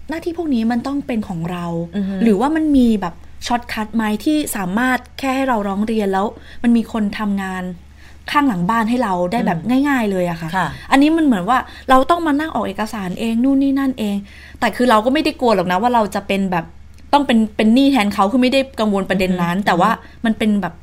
[0.08, 1.66] หน้าที่พวกนี้มันต้องเป็นของเรา
[1.96, 3.14] อือฮึหรือว่ามันมีแบบ
[3.46, 6.26] shortcut ไหมที่สามารถแค่ให้เราร้องเรียนแล้ว
[6.62, 7.62] มันมีคนทำงาน
[8.30, 11.58] ข้างหลังบ้านให้เราได้แบบง่าย ๆ เลยอะค่ะค่ะ อันนี้มันเหมือนว่า
[11.90, 14.16] เราต้องมานั่งออกเอกสารเองนู่นนี่นั่นเอง
[14.60, 16.64] แต่คือเราก็ไม่ได้กลัวหรอกนะว่าเราจะเป็นแบบ
[17.12, 19.90] ต้องเป็นเป็นหนี้แทนเขาคือไม่ได้กังวลประเด็นนั้น แต่ว่า
[20.24, 20.74] มันเป็นแบบ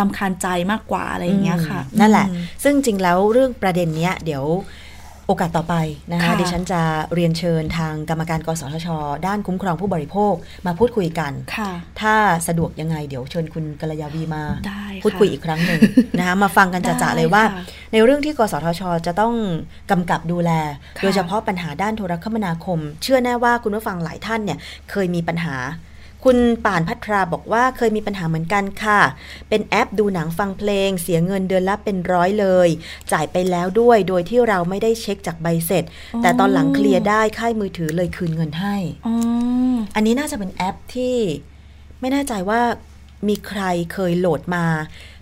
[0.00, 4.44] ลำคาญใจมากกว่าอะไรอย่างเงี้ยค่ะอืมนั่นแหละอืมซึ่งจริงแล้วเรื่องประเด็นเนี้ย เดี๋ยว
[5.26, 5.74] โอกาสต่อไป
[6.12, 6.80] นะคะค่ะดิฉันจะ
[7.14, 8.88] เรียนเชิญทางกรรมการกสทช
[9.26, 10.34] ด้านคุ้มครองผู้บริโภค
[10.66, 12.14] มาพูดคุยกันค่ะถ้า
[12.48, 15.80] สะดวกยังไงเดี๋ยวเชิญคุณกัลยาวีมาได้ค่ะพูดคุยอีกครั้งหนึ่ง
[16.18, 17.62] นะคะมาฟังกันจะได้ๆเลยว่าค่ะ
[17.92, 19.34] ในเรื่องที่กสทช จะต้อง
[19.90, 20.50] กำกับดูแล
[20.98, 24.58] ค่ะโดยเฉพาะปัญหาด้านโทรคมนาคม เชื่อแน่ว่าคุณผู้ฟังหลายท่านเนี่ย
[24.90, 25.56] เคยมีปัญหา
[26.26, 29.00] คุณป่านพัทราบอกว่าเคยมีปัญหาเหมือนกันค่ะ
[29.48, 32.68] เป็นแอปดูหนังฟังเพลง เสียเงินเดือนละเป็นร้อยเลย
[33.12, 35.84] จ่ายไปแล้วด้วยโดยที่เราไม่ได้เช็คจากใบเสร็จ
[36.22, 39.14] แต่ตอนหลังเคลียร์ได้ค่ายมือถือเลยคืนเงินให้อ๋อ
[39.96, 41.16] อันนี้น่าจะเป็นแอปที่
[42.00, 42.60] ไม่แน่ใจว่า
[43.28, 43.62] มีใคร
[43.92, 44.64] เคยโหลดมา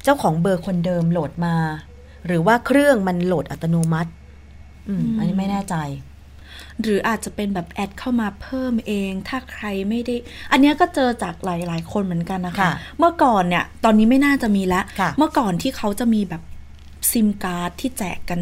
[0.03, 1.57] เจ้าของเบอร์คนเดิมโหลดมา
[2.27, 4.11] หรือว่าเครื่องมันโหลดอัตโนมัติ
[4.89, 5.77] อืมอันนี้ไม่แน่ใจ
[6.83, 10.15] หรืออาจจะเป็นแบบ add เข้ามาเพิ่มเอง ถ้าใครไม่ได้
[10.53, 16.43] อันเนี้ยก็เจอจากหลาย ๆ คนเหมือนกันนะคะค่ะเมื่อก่อนเนี่ยตอนนี้ไม่น่าจะมีแล้วค่ะเมื่อก่อนที่เขาจะมีแบบ
[17.13, 18.41] ซิมการ์ดที่แจกกัน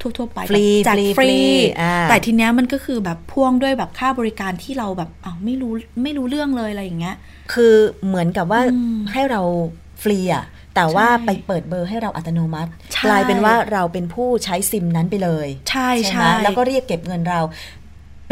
[0.00, 1.40] ทั่ว ๆ ไปฟรีแบบแจกฟรีฟรีฟรี
[1.80, 7.16] อ่าแต่ทีเนี้ยมันก็คือแบบพ่วงด้วยแบบค่าบริการที่เราแบบอ้าวไม่รู้ไม่รู้เรื่องเลยอะไรอย่างเงี้ย
[7.52, 7.74] คือ
[8.06, 9.42] เหมือนกับว่าอืมให้เรา
[10.02, 17.40] ฟรีอะ แต่ว่าใช่ไปเปิดเบอร์ให้เราอัตโนมัติใช่กลายเป็นว่าเราเป็นผู้ใช้ซิมนั้นไปเลย ใช่ไหมใช่แล้วก็เรียกเก็บเงินเรา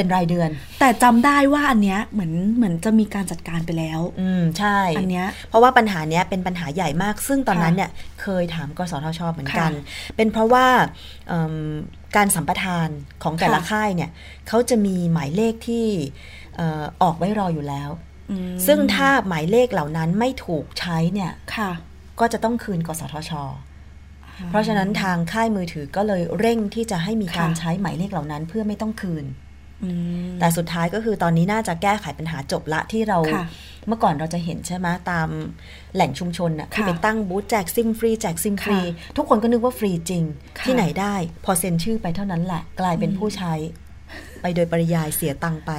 [0.01, 7.91] เป็นรายเดือน แต่จำได้ว่าอันเนี้ยเหมือนเหมือนจะมีการจัดการไปแล้ว อืมใช่ อันเนี้ยเพราะว่าปัญหาเนี้ยเป็นปัญหาใหญ่มาก ซึ่งตอนนั้นค่ะเนี่ย
[8.23, 10.67] เคยถามกสทชเหมือนกันค่ะเป็นเพราะว่า
[11.29, 11.57] เอิ่ม
[12.17, 12.89] การสัมปทาน
[13.23, 14.11] ของแต่ละค่ะค่ายเนี่ย
[14.49, 15.87] เขาจะมีหมายเลขที่
[16.57, 17.91] เอ่อออกไว้รออยู่แล้ว
[18.31, 21.73] อืมซึ่งถ้าหมายเลขเหล่านั้นไม่ถูกใช้เนี่ยค่ะ
[22.21, 23.33] ก็จะต้องคืนกสทช
[24.51, 29.25] เพราะฉะนั้นทางค่ายมือถือก็เลยเร่งที่จะให้มีการค่ะใช้หมายเลขเหล่านั้นเพื่อไม่ต้องคืน
[29.85, 29.91] อื
[30.29, 33.47] มแต่สุดท้ายก็คือตอนนี้น่าจะแก้ไขปัญหาจบละที่เราค่ะ
[33.87, 35.29] เมื่อก่อนเราจะเห็นใช่ไหมตาม
[35.95, 40.25] แหล่งชุมชนน่ะที่ค่ะไปตั้งบูธแจกซิมฟรีแจกซิมฟรีค่ะทุกคนก็นึกว่าฟรีจริง
[40.59, 43.55] ค่ะที่ไหนได้ พอเซ็นชื่อไปเท่านั้นแหละ กลายเป็นผู้ใช้
[44.43, 45.73] ไปโดยปริยายเสียตังค์ไป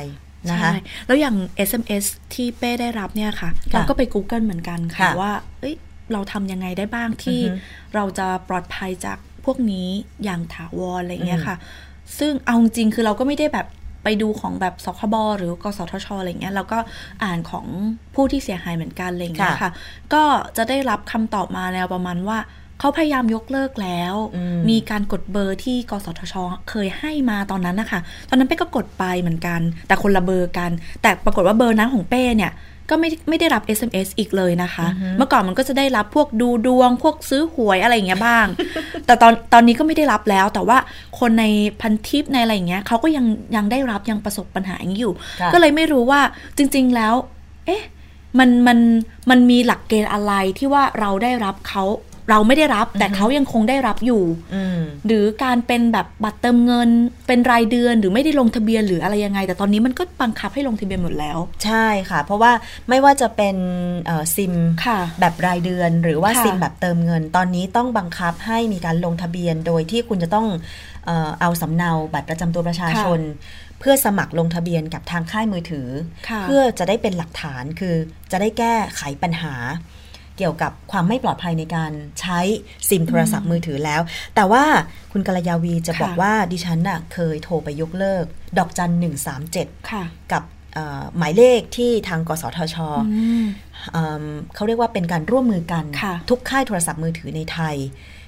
[0.49, 0.75] นะคะใช่
[1.08, 1.36] แล้วอย่าง
[1.69, 5.75] SMS ที่เป้ได้รับเนี่ยค่ะค่ะเราก็ไป Google เหมือนกันค่ะค่ะว่า เอ้ย
[6.13, 7.57] เราทำยังไงได้บ้างที่อือฮึ
[7.95, 9.87] เราจะปลอดภัยจากพวกนี้
[10.23, 11.55] อย่างถาวรอะไรเงี้ยค่ะ
[12.19, 13.67] ซึ่งเอาจริงๆคือเราก็ไม่ได้แบบ
[14.03, 16.79] ไปดูของแบบสคบหรือกสทชอะไรเงี้ยเราก็
[17.23, 17.65] อ่านของ
[18.15, 19.71] ผู้ที่เสียหายเหมือนกันอะไรเงี้ยค่ะค่ะ
[20.13, 20.23] ก็
[20.57, 22.37] จะได้รับคำตอบมาแนวประมาณว่า
[22.79, 26.35] เขาพยายามยกเลิกแล้วอืมมีการกดเบอร์ที่กสทช
[26.69, 32.51] เคยให้มาตอนนั้นนะคะ ตอนนั้นเป้ก็กดไปเหมือนกัน แต่คนละเบอร์กัน แต่ปรากฏว่าเบอร์นั้นของเป้เนี่ย
[32.89, 34.86] ก็ไม่ไม่ได้รับ SMS อีกเลยนะคะ
[35.17, 38.47] เมื่อก่อนมันก็จะได้รับพวกดูดวง พวกซื้อหวยอะไรอย่างเงี้ยบ้าง
[39.06, 40.78] แต่ตอนตอนนี้ก็ไม่ได้รับแล้ว แต่ว่า
[41.19, 41.45] คนใน
[41.82, 43.25] พันทิปในอะไรอย่างเงี้ยเขาก็ยัง
[43.56, 46.21] ยังได้รับยังประสบปัญหาอย่างนี้อยู่ค่ะก็เลยไม่รู้ว่า
[46.58, 47.13] จริง ๆแล้ว
[47.65, 47.84] เอ๊ะ
[48.39, 48.80] มันมัน
[49.30, 51.84] มันมีหลักเกณฑ์อะไรที่ว่าเราได้รับเขา
[52.29, 54.23] เราไม่ได้รับ แต่เขายังคงได้รับอยู่
[54.55, 56.89] อืมหรือการเป็นแบบบัตรเติมเงิน
[57.27, 62.51] เป็นรายเดือนหรือไม่ได้ลงทะเบียนหรืออะไรยังไง แต่ตอนนี้มันก็บังคับให้ลงทะเบียนหมดแล้ว ใช่ค่ะ เพราะว่า
[62.89, 63.55] ไม่ว่าจะเป็น
[64.05, 64.53] เอ่อซิม
[64.85, 70.47] ค่ะแบบรายเดือน หรือว่าค่ะซิมแบบเติมเงิน ตอนนี้ต้องบังคับให้มีการลงทะเบียน โดยที่คุณจะต้อง
[71.05, 73.21] เออเอาสำเนาบัตรประจำตัวประชาชน
[73.79, 75.87] เพื่อสมัครลงทะเบียนกับทางค่ายมือถือ
[76.29, 77.95] ค่ะเพื่อจะได้เป็นหลักฐานคือ
[78.31, 79.53] จะได้แก้ไขปัญหา
[80.39, 82.39] เกี่ยวกับความไม่ปลอดภัยในการใช้
[82.89, 84.02] ซิมโทรศัพท์มือถือแล้ว
[84.36, 84.63] แต่ว่า
[85.12, 88.25] คุณกัลยาวีจะค่ะบอกว่าดิฉันน่ะเคยโทรไปยกเลิก
[88.58, 92.75] ดอกจันหนึ่งสามเจ็ดค่ะกับเอ่อหมายเลขที่ทางกสทช
[93.08, 93.45] อืม
[93.91, 94.23] เอิ่ม
[94.56, 97.75] เขาเรียกว่าเป็นการร่วมมือกันค่ะทุกค่ายโทรศัพท์มือถือในไทย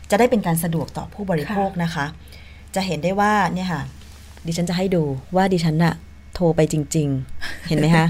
[0.10, 2.06] จะได้เป็นการสะดวกต่อผู้บริโภคนะคะ
[2.76, 3.82] จะเห็นได้ว่าเนี่ยค่ะ
[4.46, 5.04] ดิฉันจะให้ดู
[5.36, 5.96] ว่าดิฉันน่ะ
[6.36, 7.08] โทรไปจริง
[7.40, 8.06] ๆ เห็นไหมคะ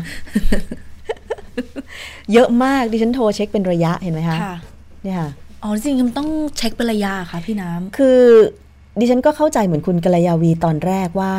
[2.33, 4.55] เยอะมากดิฉันโทรเช็คเป็นระยะเห็นไหมคะค่ะ
[5.03, 5.29] เนี่ยค่ะ
[5.63, 8.19] อ๋อจริงๆมันต้องเช็คเป็นระยะค่ะพี่น้ำคือ
[8.99, 11.33] ดิฉันก็เข้าใจเหมือนคุณกัลยาวีตอนแรกว่า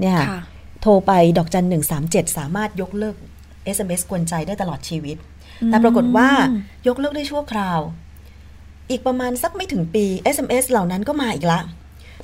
[0.00, 0.40] เนี่ยค่ะค่ะ
[0.82, 3.16] โทรไปดอกจันหนึ่งสามเจ็ดสามารถยกเลิก
[3.76, 5.16] SMS กวนใจได้ตลอดชีวิต
[5.66, 6.28] แต่ปรากฏว่า
[6.88, 7.80] ยกเลิกได้ชั่วคราว
[8.90, 11.60] อีกประมาณสักไม่ถึงปี SMS เหล่านั้นก็มาอีกละ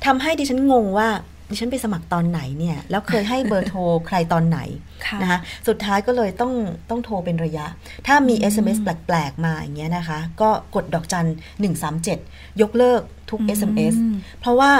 [0.06, 1.08] ทำให้ดิฉันงงว่า
[1.52, 4.58] ดิฉันไปสมัครตอนไหนเนี่ย แล้วเคยให้เบอร์โทรใครตอนไหน
[5.06, 5.38] ค่ะนะคะ
[5.68, 6.52] สุดท้ายก็เลยต้อง
[6.90, 7.66] ต้องโทรเป็นระยะ
[8.06, 11.28] ถ้ามี SMS แปลกๆมาอย่างเงี้ยนะคะ ก็กดดอกจัน
[11.92, 14.72] 137 ยกเลิกทุก SMS อืมเพราะว่า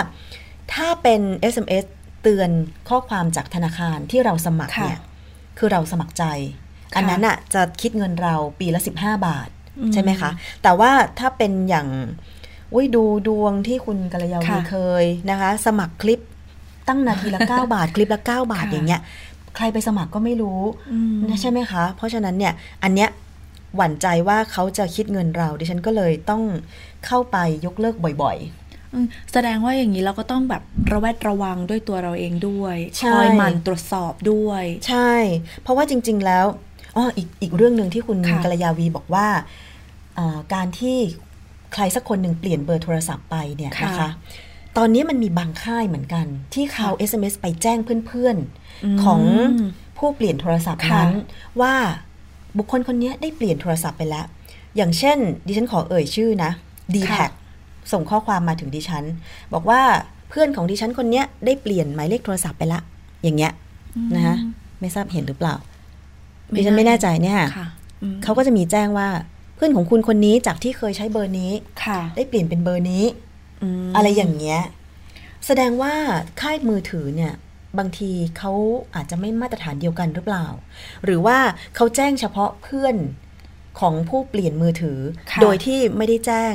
[0.74, 1.20] ถ้าเป็น
[1.52, 1.85] SMS
[2.22, 2.50] เตือน
[2.88, 5.00] ข้อความจากธนาคารที่เราสมัครค่ะเนี่ย
[5.58, 6.24] คือเราสมัครใจ
[6.92, 10.30] ค่ะอันนั้นอะจะคิดเงินเราปีละ 15 บาทอืมใช่ไหมคะ
[10.62, 11.88] แต่ว่าถ้าเป็นอย่าง
[12.74, 16.20] อุ้ยดูดวงที่คุณกัลยาวีค่ะเคยนะคะ สมัครคลิป
[16.88, 19.00] ตั้งนาทีละ 9 บาท คลิปละ 9 บาทค่ะอย่างเงี้ย
[19.56, 20.60] ใครไปสมัครก็ไม่รู้
[20.92, 23.08] อืมนะใช่ไหมคะ เพราะฉะนั้นเนี่ยอันเนี้ย
[23.76, 26.42] หวั่นใจว่าเขาจะคิดเงินเรา ดิฉันก็เลยต้อง
[27.06, 28.38] เข้าไปยกเลิกบ่อย
[28.94, 35.12] อืมแสดงว่าอย่างนี้เราก็ต้องแบบระแวดระวังด้วยตัวเราเองด้วยใช่คอยหมั่นตรวจสอบด้วยๆใช่
[35.62, 36.46] เพราะว่าจริง ๆ แล้ว
[36.96, 39.26] อ๋ออีกอีกเรื่องหนึ่งที่คุณค่ะกัลยาวีบอกว่า
[40.18, 40.96] อ่าการที่
[41.72, 44.10] ใครสักคนหนึ่งเปลี่ยนเบอร์โทรศัพท์ไปเนี่ยนะคะ
[44.76, 49.20] ตอนนี้มันมีบางค่ายเหมือนกัน ที่เขา SMS ไปแจ้งเพื่อนๆ ของ
[49.98, 51.12] ผู้เปลี่ยนโทรศัพท์ค่ะนั้น
[51.61, 51.74] ว่า
[52.58, 54.26] บุคคลคนนี้ได้เปลี่ยนโทรศัพท์ไปแล้ว
[54.76, 56.50] อย่างเช่น ดิฉันขอเอ่ยชื่อนะ
[56.94, 57.28] d t แทค่ะ
[57.92, 59.04] ส่งข้อความมาถึงดิฉัน
[59.52, 59.80] บอกว่า
[60.28, 62.80] เพื่อนของดิฉันคนเนี้ยได้เปลี่ยนหมายเลขโทรศัพท์ไปละ
[63.22, 63.52] อย่างเงี้ย
[64.14, 64.37] นะคะ
[64.80, 65.54] ไม่ทราบเห็นหรือเปล่า
[66.56, 67.66] ดิฉันไม่แน่ใจเนี่ยค่ะ
[68.02, 69.08] อืมเขาก็จะมีแจ้งว่า
[69.56, 71.52] เพื่อนของคุณคนนี้จากที่เคยใช้เบอร์นี้
[71.85, 73.31] ค่ะได้เปลี่ยนเป็นเบอร์นี้ม
[73.96, 74.61] อะไรอย่างเงี้ย
[75.46, 75.94] แสดงว่า
[76.40, 77.33] ค่ายมือถือเนี่ย
[77.79, 78.53] บางทีเขา
[78.94, 80.46] อาจจะไม่มาตรฐานเดียวกันหรือเปล่า
[81.05, 81.38] หรือว่า
[81.77, 82.96] เขาแจ้งเฉพาะเพื่อน
[83.81, 84.98] ของผู้เปลี่ยนมือถือ
[85.31, 86.55] ค่ะโดยที่ไม่ได้แจ้ง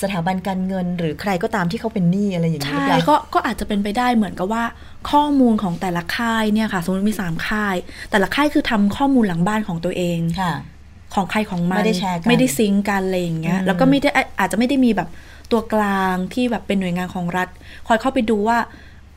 [0.00, 4.64] สถาบันการเงินหรือใครก็ตามที่เขาเป็นหนี้อะไรอย่างนี้หรือใช่เปล่าก็ก็อาจจะเป็นไปได้เหมือนกับว่า
[5.10, 7.76] ข้อมูลของแต่ละค่ายเนี่ยค่ะ สมมติมีสามค่าย
[8.10, 10.54] แต่ละค่ายคือทำข้อมูลหลังบ้านของตัวเองค่ะ
[11.14, 15.08] ของใครของมันไม่ได้แชร์กันไม่ได้ซิงก์กันอะไรอย่างเงี้ยอืมแล้วก็ไม่ได้อาอาจจะไม่ได้มีแบบ
[15.50, 17.48] ตัวกลางที่แบบเป็นหน่วยงานของรัฐ
[17.86, 18.58] คอยเข้าไปดูว่า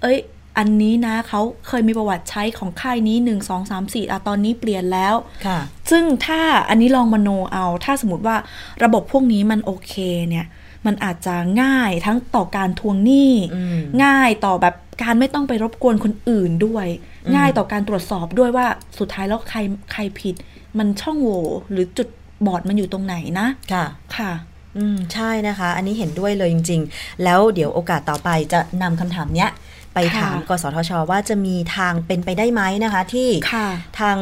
[0.01, 0.19] เอ้ย
[0.57, 5.15] อันนี้นะเขาเคยมีประวัติใช้ของค่ายนี้หนึ่งสองสามสี่อะตอนนี้เปลี่ยนแล้ว
[5.45, 8.35] ค่ะซึ่งถ้าอันนี้ลองมโนเอา ถ้าสมมติว่า
[8.83, 9.93] ระบบพวกนี้มันโอเค
[10.29, 10.45] เนี่ย
[10.85, 16.87] มันอาจจะง่ายทั้งต่อการทวงหนี้อืมง่ายต่อแบบการไม่ต้องไปรบกวนคนอื่นด้วย
[17.25, 18.67] อืมง่ายต่อการตรวจสอบด้วยว่า
[18.99, 19.59] สุดท้ายแล้วใคร
[19.91, 20.35] ใครผิด
[20.77, 22.07] มันช่องโหว่หรือจุด
[22.45, 23.85] บอดมันอยู่ตรงไหนนะ ค่ะ
[24.17, 24.31] ค่ะ
[24.77, 29.51] อืมใช่นะคะ อันนี้เห็นด้วยเลยจริง ๆ แล้วเดี๋ยวโอกาสต่อไปจะนำคำถามเนี้ย
[29.95, 33.67] ไปถามค่ะกสทช ว่าจะมีทางเป็นไปได้ไหมนะคะ ที่ค่ะ
[33.99, 34.17] ทาง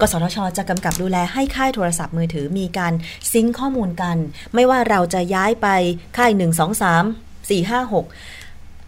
[0.00, 2.92] กสทช จะกำกับดูแลให้ค่ายโทรศัพท์มือถือมีการ
[3.32, 4.16] ซิงค์ข้อมูลกัน
[4.54, 5.68] ไม่ว่าเราจะย้ายไป
[6.16, 8.39] ค่าย 1 2 3 4 5 6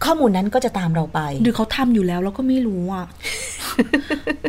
[0.05, 3.05] ข้อมูลนั้นก็จะตามเราไป หรือเขาทำอยู่แล้วเราก็ไม่รู้อะ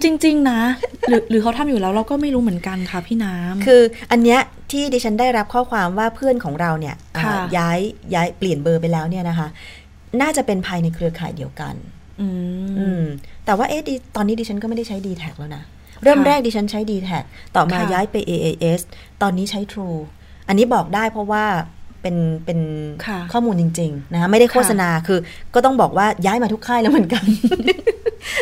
[0.04, 0.60] จริง ๆ นะ
[1.08, 4.40] หรือหรือเขาทำอยู่แล้วเราก็ไม่รู้เหมือนกันค่ะพี่น้ำคืออันเนี้ย
[4.70, 7.78] ที่ดิฉันได้รับข้อความว่าเพื่อนของเราเนี่ยค่ะอ่าย้าย
[8.14, 9.48] ย้ายเปลี่ยนเบอร์ไปแล้วเนี่ยนะคะ
[10.20, 11.74] น่าจะเป็นภายในเครือข่ายเดียวกัน
[12.20, 12.28] อื
[12.66, 13.02] มอืม
[13.44, 15.62] แต่ว่าเอ๊ะดิตอนนี้ดิฉันก็ไม่ได้ใช้ d t แทแล้วนะ
[16.02, 17.10] เริ่มค่ะแรกดิฉันใช้ d t แท
[17.56, 18.80] ต่อมาค่ะย้ายไป AAS
[19.22, 19.98] ตอนนี้ใช้ True
[20.48, 21.44] อันนี้บอกได้เพราะว่า
[22.04, 22.60] เป็นเป็น
[23.06, 25.18] ค่ะข้อมูลจริงๆนะคะไม่ได้โฆษณาคือ
[25.54, 27.24] ก็ต้องบอกว่าย้ายมาทุกค่ายแล้วเหมือนกัน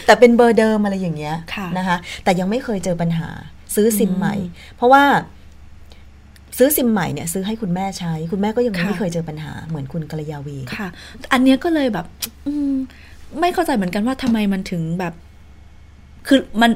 [0.06, 3.28] แต่เป็นเบอร์เดิมอะไรอย่างเงี้ยค่ะนะคะแต่ยังไม่เคยเจอปัญหา
[3.74, 4.34] ซื้อซิมใหม่
[4.76, 5.04] เพราะว่า
[6.58, 10.88] ซื้อซิมใหม่เนี่ยซื้อให้คุณแม่ใช้ คุณแม่ก็ยังค่ะไม่เคยเจอปัญหาเหมือนคุณกัลยาวีค่ะ
[11.32, 12.06] อันเนี้ยก็เลยแบบ
[12.46, 12.74] อืม
[13.40, 15.14] ไม่เข้าใจเหมือนกันว่าทำไมมันถึงแบบ
[16.28, 16.70] คือมัน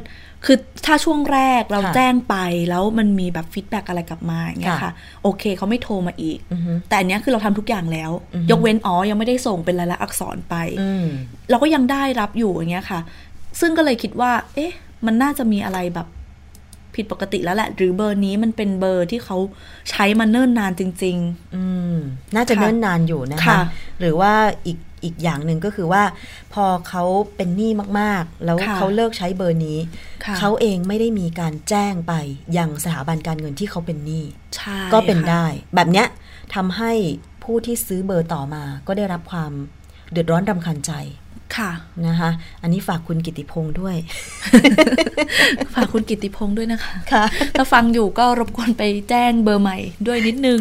[0.47, 2.37] คือถ้าช่วงแรกเราค่ะแจ้งไป
[2.69, 11.05] แล้วมันมีแบบ feedback อะไรกลับมาอย่างเงี้ยค่ะค่ะโอเคเขาไม่โทรมาอีกอือฮึแต่อันเนี้ยคือเราทำทุกอย่างแล้วอือฮึยกเว้นอ๋อยังไม่ได้ส่งเป็นลายลักษณ์อักษรไปอืม
[11.51, 13.01] เราก็ยังได้รับอยู่อย่างเงี้ยค่ะ
[13.61, 14.73] ซึ่งก็เลยคิดว่า เอ๊ะ
[15.07, 16.07] มันน่าจะมีอะไรแบบ
[16.95, 19.37] ผิดปกติแล้วแหละ หรือเบอร์นี้มันเป็นเบอร์ที่เขา
[19.91, 21.17] ใช้มาเนิ่นนานจริง
[21.55, 21.95] อืม
[22.35, 23.61] น่าจะค่ะเนิ่นนานอยู่นะคะค่ะ
[24.01, 24.33] หรือว่า
[24.67, 26.03] อีก อีกอย่างหนึ่งก็คือว่า
[26.55, 27.05] พอเขา
[27.37, 29.79] เป็นหนี้มากๆ แล้วค่ะเขาเลิกใช้เบอร์นี้
[30.25, 32.13] ค่ะเขาเองไม่ได้มีการแจ้งไป
[32.59, 36.07] ยังสถาบันการเงินที่เขาเป็นหนี้ๆใช่ก็เป็นค่ะได้ แบบเนี้ย
[36.55, 36.93] ทำให้
[37.45, 39.53] ผู้ที่ซื้อเบอร์ต่อมาก็ได้รับความ
[40.13, 40.93] เดือดร้อนรำคาญใจ
[41.57, 41.71] ค่ะ
[42.07, 42.31] นะคะ
[42.63, 43.97] อันนี้ฝากคุณกิติพงษ์ด้วย
[45.75, 47.25] ฝากคุณกิติพงษ์ด้วยนะคะค่ะ
[47.57, 50.59] ถ้าฟังอยู่ก็รบกวนไปแจ้งเบอร์ใหม่ด้วยนิดนึง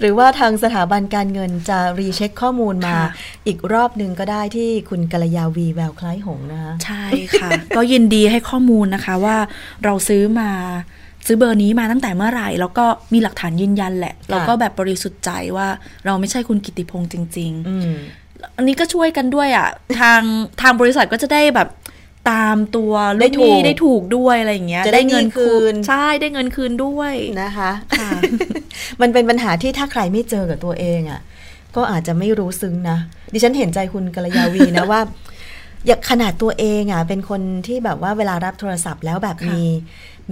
[0.00, 3.06] หรือว่าทางสถาบันการเงินจะรีเช็คข้อมูลมาค่ะ
[3.46, 7.04] อีกรอบหนึ่งก็ได้ที่คุณกัลยาวีแววคล้ายหงส์นะคะใช่
[7.40, 9.36] ค่ะ ก็ยินดีให้ข้อมูลนะคะว่า
[9.84, 10.50] เราซื้อมา
[11.26, 15.68] ซื้อเบอร์นี้มาตั้งแต่เมื่อไหร่ แล้วก็มีหลักฐานยืนยันแหละ เราก็แบบบริสุทธิ์ใจว่า
[16.06, 18.17] เราไม่ใช่คุณกิติพงษ์จริงอืมๆ
[18.56, 19.68] อันนี้ก็ช่วยกันด้วยอะ
[20.00, 20.22] ทาง
[20.60, 21.68] ทางบริษัทก็จะได้แบบ
[22.30, 28.10] ตามตัวลูได้กหถูนี้กได้ถูกด้วยอะไรอย่างเงี้ย จะได้เงินคืน ใช่ได้เงินคืนด้วยนะคะค่ะ
[29.00, 31.20] มันเป็นปัญหาที่ถ้าใครไม่เจอกับตัวเองอะ่ะ
[31.76, 32.98] ก็อาจจะไม่รู้ซึ้งนะ
[33.32, 35.00] ดิฉันเห็นใจคุณกัลยาวีนะว่า
[35.86, 39.62] อยากขนาดตัวเองอะ่ะเป็นคนที่แบบว่าเวลารับโทรศัพท์แล้วแบบค่ะมี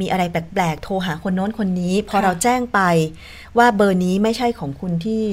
[0.00, 2.80] มีอะไรแปลกๆ โทรหาคนโน้นคนนี้ พอค่ะเราแจ้งไป
[3.58, 5.24] ว่าเบอร์นี้ไม่ใช่ของคุณที่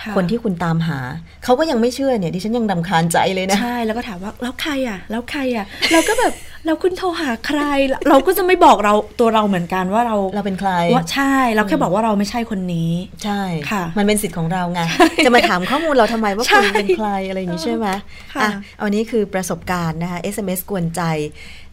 [0.00, 0.98] ค่ะคนที่คุณตามหา
[1.44, 6.32] เขาก็ยังไม่เชื่อเนี่ยดิฉันยังดำคาญใจเลยนะ ใช่ แล้วก็ถามว่าแล้วใครอะ แล้วใครอะ เราก็แบบ
[6.66, 7.60] แล้วคุณโทรหาใคร
[8.08, 12.92] เราก็จะไม่บอกเราตัวเราเหมือนกันว่าเราเราเป็นใครว่าใช่เราแค่บอกว่าเราไม่ใช่คนนี้
[13.24, 14.80] ใช่ค่ะ มันเป็นสิทธิ์ของเราไง
[15.24, 17.86] จะมาถามข้อมูลเราทำไมว่าใช่คุณเป็นใครอะไรอย่างนี้ใช่ไหม
[18.34, 21.02] ค่ะอะเอาอันนี้คือประสบการณ์นะคะ SMS กวนใจ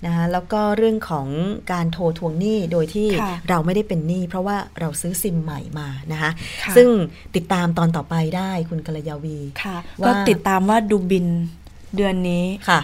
[0.05, 1.27] นะคะแล้วก็เรื่องของ
[1.71, 6.31] การโทรทวงหนี้โดยที่ค่ะเราไม่ได้เป็นหนี้เพราะว่าเราซื้อซิมใหม่มานะคะ
[6.63, 6.87] ค่ะซึ่ง
[7.35, 11.27] ติดตามตอนต่อไปได้คุณกัลยาวีค่ะว่าก็ติดตามว่าดูบิน
[11.95, 12.79] เดือนนี้ค่ะ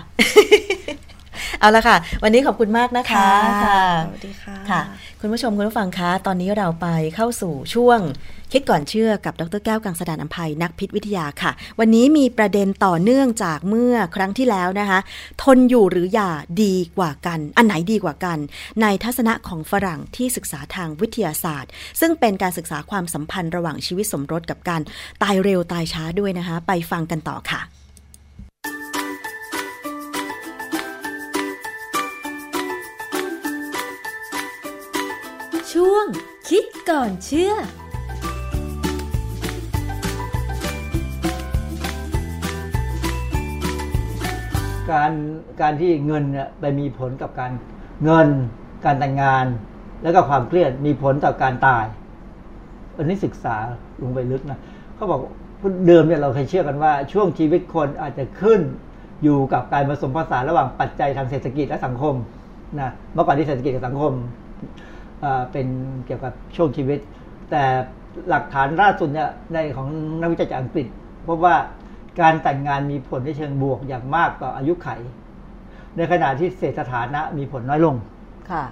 [1.63, 3.27] เอาละค่ะ วันนี้ขอบคุณมากนะคะ
[4.05, 4.81] สวัสดีค่ะค่ะ
[5.21, 7.99] คุณผู้ชมคุณผู้ฟังคะ ตอนนี้เราไปเข้าสู่ช่วง
[8.51, 14.99] คิดก่อนเชื่อกับดรแก้วกังสดานอัมภัยนักพิษวิทยาค่ะ วันนี้มีประเด็นต่อเนื่องจากเมื่อครั้งที่แล้วนะคะ
[15.43, 16.31] ทนอยู่หรืออย่า
[16.63, 18.37] ดีกว่ากัน อันไหนดีกว่ากัน
[18.81, 24.81] ในทัศนะของฝรั่งที่ศึกษาทางวิทยาศาสตร์ ซึ่งเป็นการศึกษาความสัมพันธ์ระหว่างชีวิตสมรสกับการ
[25.23, 27.61] ตายเร็วตายช้าด้วยนะคะ ไปฟังกันต่อค่ะ
[35.85, 36.07] ช่วง
[36.49, 37.53] คิดก่อนเชื่อ
[44.91, 45.11] การ
[45.61, 47.51] การที่เงินเนี่ยไปมีผลกับการ
[48.03, 48.27] เงิน
[48.85, 49.45] การแต่งงาน
[50.03, 51.85] แล้วก็ความเครียดมีผลต่อการตาย
[52.97, 53.55] อันนี้ศึกษา
[54.01, 54.59] ลงไปลึกนะ
[54.95, 55.19] เขาบอก
[55.87, 58.61] เดิมเนี่ยเราเคยเชื่อกันว่า ช่วงชีวิตคนอาจจะขึ้น
[59.23, 62.15] อยู่กับการผสมผสานระหว่างปัจจัยทางเศรษฐกิจและสังคม
[62.79, 64.13] นะเมื่อก่อนที่เศรษฐกิจกับสังคม
[65.23, 65.67] เอ่อเป็น
[66.05, 66.99] เกี่ยวกับช่วงชีวิต
[67.51, 67.63] แต่
[68.29, 69.87] หลักฐานล่าสุดเนี่ยในของ
[70.19, 70.87] นักวิจัยจากอังกฤษ
[71.27, 71.55] พบว่า
[72.21, 74.89] การแต่งงานมีผลในเชิงบวกอย่างมากต่ออายุไข
[75.97, 77.95] ในขณะที่เศรษฐฐานะมีผลน้อยลง
[78.51, 78.63] ค่ะ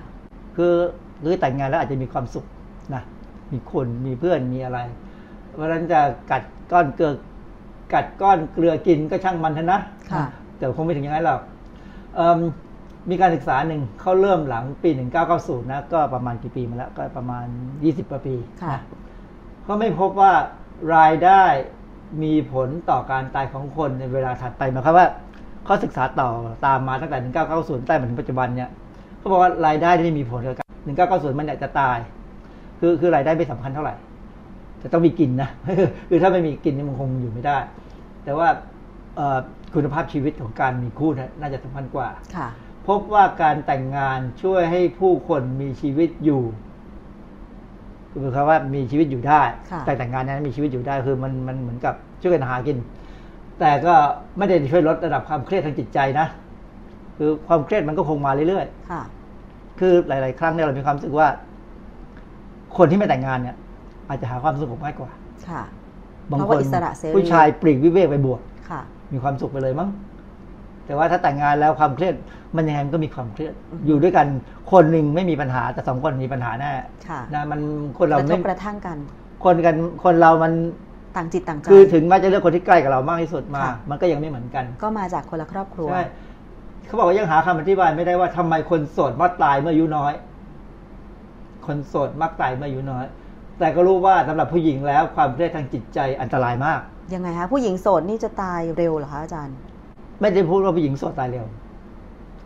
[0.56, 0.74] คือ
[1.22, 2.46] หรือแต่งงานแล้วอาจจะมีความสุข
[2.94, 3.04] นะ
[3.52, 4.80] มีคนมีเพื่อนมีอะไร
[5.50, 7.12] เพราะฉะนั้นจะกัดก้อนเกลือ
[7.94, 9.80] กัดก้อนเกลือกินก็ช่างมันเถอะนะ
[10.12, 10.26] ค่ะ
[10.58, 11.42] แต่คงไม่ถึงอย่างนั้นหรอก
[12.16, 12.28] เอิ่
[13.08, 14.90] มมีการศึกษาหนึ่งเขาเริ่มหลังปี
[15.32, 17.46] 1990 นะ ก็ประมาณกี่ปีมาแล้ว ก็ประมาณ
[17.78, 18.82] 20กว่าปีค่ะนะ
[19.64, 20.32] เขาไม่พบว่า
[20.96, 21.44] รายได้
[22.24, 25.08] มีผลต่อการตายของคนในเวลาถัดไปหมายความว่า
[25.66, 26.30] เขาศึกษาต่อ
[26.66, 27.18] ตามมาตั้งแต่
[27.54, 28.70] 1990ใต้มาถึงปัจจุบันเนี่ย
[29.18, 30.70] เขาบอกว่ารายได้ไม่มีผลกับการ
[31.32, 31.98] 1990 มันอยากจะตาย
[32.80, 33.96] คือคือรายได้ไม่สำคัญเท่าไหร่
[34.80, 35.50] แต่ต้องมีกินนะ
[36.10, 37.58] คือถ้าไม่มีกินนี่มันคงอยู่ไม่ได้
[38.24, 38.48] แต่ว่า
[39.16, 39.38] เอ่อ
[39.74, 42.48] คุณภาพชีวิตของการมีคู่นะน่าจะสำคัญกว่าค่ะ
[42.88, 46.44] พบว่าการแต่งงานช่วยให้ผู้คนมีชีวิตอยู่
[48.24, 49.42] คือคำว่ามีชีวิตอยู่ได้
[49.72, 52.78] ค่ะแต่แต่งงานนั้นมีชีวิตอยู่ได้คือมันมันเหมือนกับช่วยกันหากิน
[53.60, 53.94] แต่ก็
[54.38, 56.28] ไม่ได้ช่วยลดระดับความเครียดทางจิตใจนะ
[57.18, 59.02] คือความเครียดมันก็คงมาเรื่อยๆค่ะ
[59.80, 61.28] คือหลาย ๆ ครั้งเนี่ยเรามีความรู้สึกว่า
[62.78, 63.56] คนที่ไม่แต่งงานเนี่ย
[64.08, 65.10] อาจจะหาความสงบง่ายกว่า
[65.50, 65.64] ค่ะ
[66.32, 69.90] บางเพราะคว่านอิสระเสรีผู้ชายปลีกวิเวกไปบวชค่ะมีความสุขไปเลยมั้ง
[70.92, 72.16] แต่ว่าถ้าแต่งงานแล้วความเครียด
[72.56, 74.28] มันยังไงมันก็มีความเครียดอือฮึอยู่ด้วยกัน
[74.72, 76.72] คนหนึ่งไม่มีปัญหาแต่สองคนมีปัญหาแน่
[77.10, 77.60] ค่ะนะมัน
[78.00, 78.98] คนเรากระทไม่บกระทั่งกัน
[79.44, 80.54] คนกันคนเรามัน
[81.16, 86.04] ต่างจิตต่างใจคือถึงแม้จะเลือกคนที่ใกล้กับเรามากที่สุดมาค่ะมันก็ยังไม่เหมือนกัน ก็มาจากคนละครอบครัวใช่
[86.88, 90.14] เขาบอกว่ายังหาคำอธิบายไม่ได้ว่าทำไมคนโสดมักตายเมื่ออายุน้อย
[91.68, 93.06] คนโสดมักตายเมื่ออายุน้อย
[93.60, 96.80] แต่ก็รู้ว่าสำหรับผู้หญิงแล้วความเครียดทางจิตใจอันตรายมาก
[97.14, 99.58] ยังไงคะผู้หญิงโสดนี่จะตายเร็วเหรอคะอาจารย์
[100.22, 101.46] ไม่ได้พูดว่าผู้หญิงโสดตายเร็ว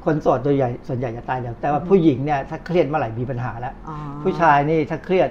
[0.06, 5.30] คนโสดโดยใหญ่ส่วนใหญ่จะตายเร็วแต่ว่าผู้หญิงเนี่ยถ้าเครียดเมื่อไหร่มีปัญหาแล้วอ๋อผู้ชายนี่ถ้าเครียด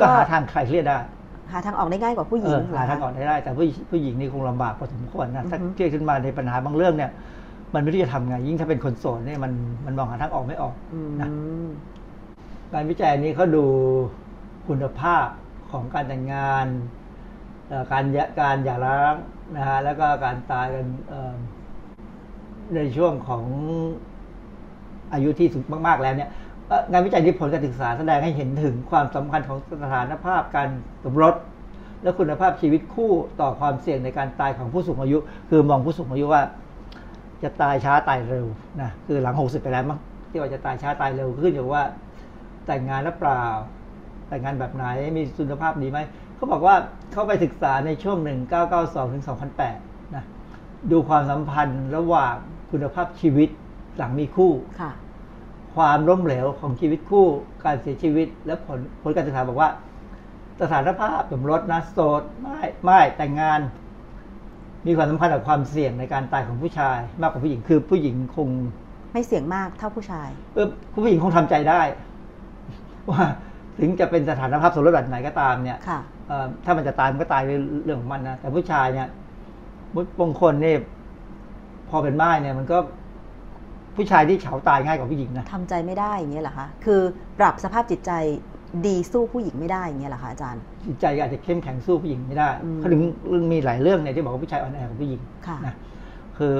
[0.00, 0.98] ก็ก็หาทางคลายเครียดได้
[1.52, 7.10] หาทางออกได้ง่ายกว่าผู้หเอญิงอเหรหาอทางคะออกได้ แต่ผู้ผู้หญิงนี่คงลำบากพอสมควรนะถ้าอือฮึเครียดขึ้นมาในปัญหาบางเรื่องเนี่ย
[7.74, 9.52] มันไม่รู้จะทำไง ยิ่งถ้าเป็นคนโสดเนี่ยมัน
[9.86, 11.28] มันมองหาทางออกไม่ออกอืมนะ
[12.72, 13.64] งานวิจัยนี้เขาดู
[14.68, 15.26] คุณภาพ
[15.70, 17.03] ของการแต่งงานเอ่อ
[17.92, 18.04] การ
[18.40, 19.14] การหย่าร้าง
[19.56, 20.86] นะฮะแล้วก็การตายกัน
[22.74, 23.44] ในช่วงของ
[25.12, 26.30] อายุที่สูงมาก ๆ แล้วเนี่ย
[26.90, 30.68] งานวิจัยนี้ผลการศึกษาแสดงให้เห็นถึงความสำคัญของสถานภาพการ
[31.04, 31.34] สมรส
[32.02, 35.18] และคุณภาพชีวิตคู่ต่อความเสี่ยงในการตายของผู้สูงอายุ
[35.50, 36.42] คือมองผู้สูงอายุว่า
[37.42, 38.46] จะตายช้าตายเร็ว
[38.80, 39.98] นะคือหลังหกสิบไปแล้วมั้ง
[40.30, 41.82] ที่ว่าจะตายช้าตายเร็วขึ้นอยู่ว่า
[42.66, 43.44] แต่งงานหรือเปล่า
[44.28, 44.84] แต่งงานแบบไหน
[45.16, 45.98] มีคุณภาพดีไหม
[46.36, 46.76] เขาบอกว่า
[47.12, 48.18] เขาไปศึกษาในช่วง
[48.64, 49.24] 1992ถึง
[49.68, 50.24] 2008นะ
[50.90, 52.34] ดูความสัมพันธ์ระหว่าง
[52.70, 53.48] คุณภาพชีวิต
[53.96, 54.92] หลังมีคู่ค่ะ
[55.76, 57.26] ความล้มเหลวของชีวิตคู่
[57.64, 59.70] การเสียชีวิตและผลผลการศึกษาบอกว่า
[60.60, 63.60] สถานภาพสมรสนะโสดไม่ไม่แต่งงาน
[64.86, 68.48] มีความสัมพันธ์กับความเสี่ยงในการตายของผู้ชาย มากกว่าผู้หญิงคือผู้หญิงคง
[69.12, 70.68] ไม่เสี่ยงมากเท่าผู้ชายเออ
[71.04, 71.82] ผู้หญิงคงทำใจได้
[73.10, 73.22] ว่า
[73.78, 76.13] ถึงจะเป็นสถานภาพสมรสแบบไหนก็ตามเนี่ยค่ะเอ่อ
[76.64, 79.08] ถ้ามันจะตายมันก็ตายเป็นเรื่องของมันนะแต่ผู้ชายเนี่ย
[80.20, 80.78] บางคนเนี่ย
[81.90, 82.78] พอเป็นไม้เนี่ยมันก็
[83.96, 87.00] ผู้ชายที่เฉาตายง่ายกว่าผู้หญิงนะทำใจไม่ได้อย่างเงี้ยเหรอคะคือ
[87.38, 88.12] ปรับสภาพจิตใจ
[88.86, 93.02] ดีสู้ผู้หญิงไม่ได้อย่างเงี้ยเหรอคะอาจารย์ จิตใจอาจจะเข้มแข็งสู้ผู้หญิงไม่ได้อืมเขาถึง
[93.52, 95.74] มีหลายเรื่องเนี่ยที่บอกว่าผู้ชายอ่อนแอกว่าผู้หญิงค่ะนะ
[96.38, 96.54] คือ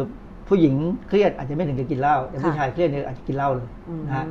[0.49, 0.75] ผู้หญิง
[1.09, 4.25] เครียดอาจจะไม่ถึงกับกินเหล้าแต่ค่ะผู้ชายเครียดเนี่ยอาจจะกินเหล้าเลยอืมนะฮะ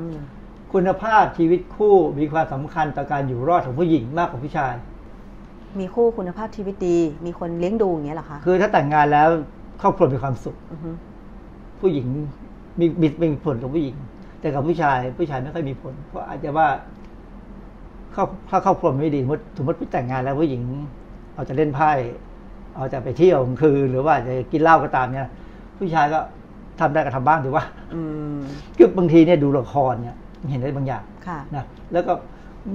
[0.73, 4.73] คุณภาพชีวิตคู่มีความสำคัญต่อการอยู่รอดของผู้หญิงมากกว่าผู้ชาย
[5.79, 9.27] มีคู่คุณภาพชีวิตดี มีคนเลี้ยงดูอย่างเงี้ยเหรอคะ คือถ้าแต่งงานแล้ว
[9.81, 10.89] ครอบครัวมีความสุขอฮึ
[11.79, 12.07] ผู้หญิง
[12.79, 13.95] มีมีมีผลกับผู้หญิง
[14.39, 16.67] แต่กับผู้ชายผู้ชายไม่ค่อยมีผล เพราะอาจจะว่า
[18.15, 20.61] ครอบถ้าครอบครัวไม่ดีสมมติสมมติพี่แต่งงานแล้วผู้หญิง
[21.33, 21.91] เอาจะเล่นไพ่
[22.75, 25.27] เอาจะไปเที่ยวกลางคืนหรือว่าจะกินเหล้าก็ตามเนี่ย
[25.77, 26.19] ผู้ชายก็
[26.79, 27.99] ทำได้ก็ทำบ้างถือว่า อื
[28.37, 28.39] ม
[28.77, 30.15] คือบางทีเนี่ยดูละครเนี่ย
[30.51, 32.13] เห็นได้บางอย่างค่ะ นะแล้วก็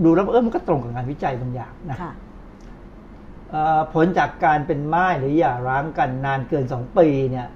[0.05, 2.28] ดูแล้วเออมันก็ตรงกับงานวิจัยบางอย่างนะ ค่ะเอ่อ
[3.95, 7.49] ผลจากการเป็นม่ายหรือหย่าร้างกันนานเกินสองปีเนี่ย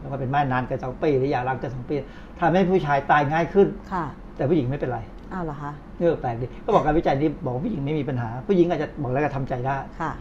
[0.00, 1.94] แล้วก็เป็นม่ายนานเกินสองปีหรือหย่าร้างเกินสองปี
[2.40, 4.04] ทำให้ผู้ชายตายง่ายขึ้นค่ะ
[4.36, 5.00] แต่ผู้หญิงไม่เป็นไร
[5.32, 10.12] อ้าวเหรอคะเนื่อแปลกดีก็บอกการวิจัยนี้บอกว่าผู้หญิงไม่มีปัญหา ผู้หญิงอาจจะบอกแล้วก็ทำใจได้ค่ะ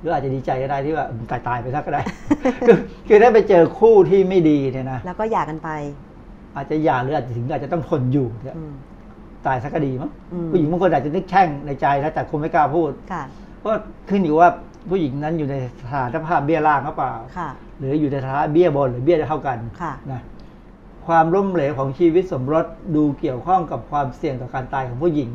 [0.00, 2.02] หรืออาจจะดีใจก็ได้ที่ว่าตายตายๆไปซะก็ได้
[2.66, 2.78] คือ
[3.08, 5.68] คือถ้าไปเจอคู่ที่ไม่ดีเนี่ยนะแล้วก็หย่ากันไป
[6.56, 8.74] อาจจะหย่าหรืออาจจะถึงอาจจะต้องทนอยู่เนี่ยอืม
[9.46, 13.22] ตายซะก็ดีมั้งอืมผู้หญิงบางคนอาจจะนึกแช่งในใจแล้วแต่คงไม่กล้าพูดค่ะ
[13.64, 14.48] เพราะขึ้นอยู่ว่า
[14.90, 17.48] ผู้หญิงนั้นอยู่ในสถานภาพเบี้ยล่างหรือเปล่าค่ะ
[17.78, 20.22] หรืออยู่ในสถานะเบี้ยบนหรือเบี้ยเท่ากันค่ะนะ
[21.06, 22.64] ความล้มเหลวของชีวิตสมรส
[22.96, 25.30] ดูเกี่ยวข้องกับความเสี่ยงต่อการตายของผู้หญิง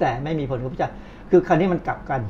[0.00, 0.92] แต่ไม่มีผลกับผู้ชาย
[1.30, 2.20] คือคราวนี้มันกลับกัน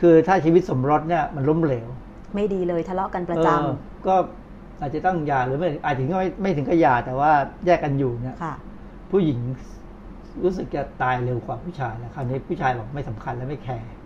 [0.00, 1.88] คือถ้าชีวิตสมรสเนี่ยมันล้มเหลว
[2.34, 3.68] ไม่ดีเลยทะเลาะกันประจเออ
[4.06, 4.14] ก็
[4.80, 7.30] อาจจะต้องหย่าหรือไม่อาจถึงก็ไม่ไม่ถึงกับหย่าแต่ว่า
[7.66, 8.54] แยกกันอยู่เนี่ยำค่ะ
[9.10, 9.38] ผู้หญิง
[10.44, 13.94] รู้สึกจะตายเร็วกว่าผู้ชายแล้วคราวนี้ผู้ชายบอกไม่สำคัญและไม่แคร์ค่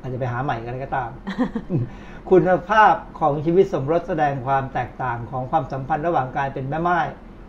[0.00, 1.10] อาจจะไปหาใหม่กันก็ตาม
[2.30, 6.98] คุณภาพของชีวิตสมรสแสดงความแตกต่างของความสัมพันธ์ระหว่างการเป็นแม่ไม้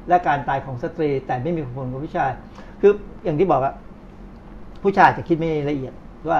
[0.09, 2.31] และการตายของสตรี แต่ไม่มีผลกับผู้ชาย
[2.81, 2.91] คือ
[3.23, 3.73] อย่างที่บอกอะ
[4.83, 5.93] ผู้ชายจะคิดไม่ละเอียด
[6.29, 6.39] ว่า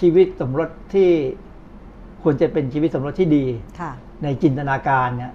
[0.00, 1.10] ชีวิตสมรสที่
[2.22, 3.44] ควรจะเป็นชีวิตสมรสที่ดี
[3.80, 3.92] ค่ะ
[4.22, 5.32] ในจินตนาการเนี่ย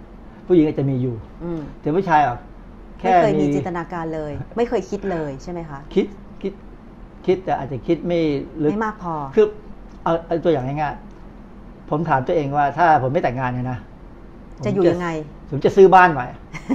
[0.48, 2.38] ผู้หญิงอาจจะมีอยู่อืมแต่ผู้ชายอะ
[3.02, 6.06] ไม่แค่เคยมีจินตนาการเลย ไม่เคยคิดเลยใช่ไหมคะ คิด
[7.26, 8.20] คิดคิดแต่อาจจะคิดไม่
[8.64, 9.46] ลึกไม่มากพอ คือ
[10.04, 13.80] เอาเอาตัวอย่างง่ายๆผมถามตัวเองว่าถ้าผมไม่แต่งงานเนี่ยนะ
[14.58, 15.10] ผมจะอยู่ยังไง
[15.52, 16.28] ผมจะซื้อบ้านใหม่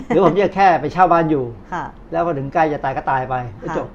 [0.06, 3.88] หรือผมจะแค่ไปเช่าบ้านอยู่ค่ะแล้วพอถึงใกล้จะตายก็ตายไปก็ค่ะจบ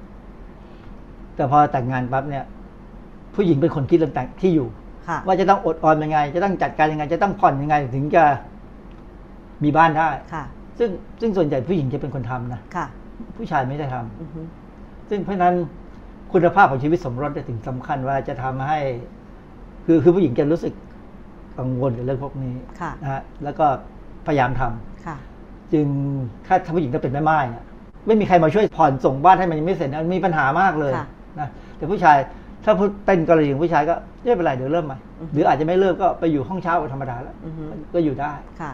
[1.36, 2.44] แต่พอแต่งงานปั๊บเนี่ย
[3.34, 4.68] ผู้หญิงเป็นคนคิดเรื่องแต่งที่อยู่
[5.08, 8.24] ค่ะว่าจะต้องอดออมยังไง จะต้องจัดการยังไง จะต้องผ่อนยังไง ถึงจะ
[9.64, 10.44] มีบ้านได้ค่ะ
[10.78, 10.90] ซึ่ง
[11.20, 12.86] ซึ่งส่วนใหญ่ผู้หญิงจะเป็นคนทำนะค่ะ
[13.36, 14.40] ผู้ชายไม่ได้ทำอือฮึ
[15.10, 15.54] ซึ่งเพราะฉะนั้น
[16.32, 18.78] คุณภาพของชีวิตสมรสเนี่ยถึงสำคัญว่าจะทำให้
[19.86, 20.74] คือคือผู้หญิงจะรู้สึก
[21.58, 23.66] กังวลกับเรื่องพวกนี้ค่ะนะฮะแล้วก็
[24.26, 25.16] พยายามทำค่ะ
[25.72, 25.86] จึง
[26.46, 27.64] ถ้าถ้าผู้หญิงต้องเป็นแม่ไม้เนี่ย
[28.06, 31.06] ไม่มีใครมาช่วยผ่อนส่งบ้านให้มันยังไม่เสร็จนะมีปัญหามากเลยค่ะ
[31.40, 32.16] นะแต่ผู้ชาย
[32.64, 37.64] ถ้าพูดเป็นกรณีของผู้ชายก็ไม่เป็นไรเดี๋ยวเริ่มใหม่อือฮึหรืออาจจะไม่เริ่มก็ไปอยู่ห้องเช้าธรรมดาแล้วอือฮึ
[37.94, 38.72] ก็อยู่ได้ค่ะ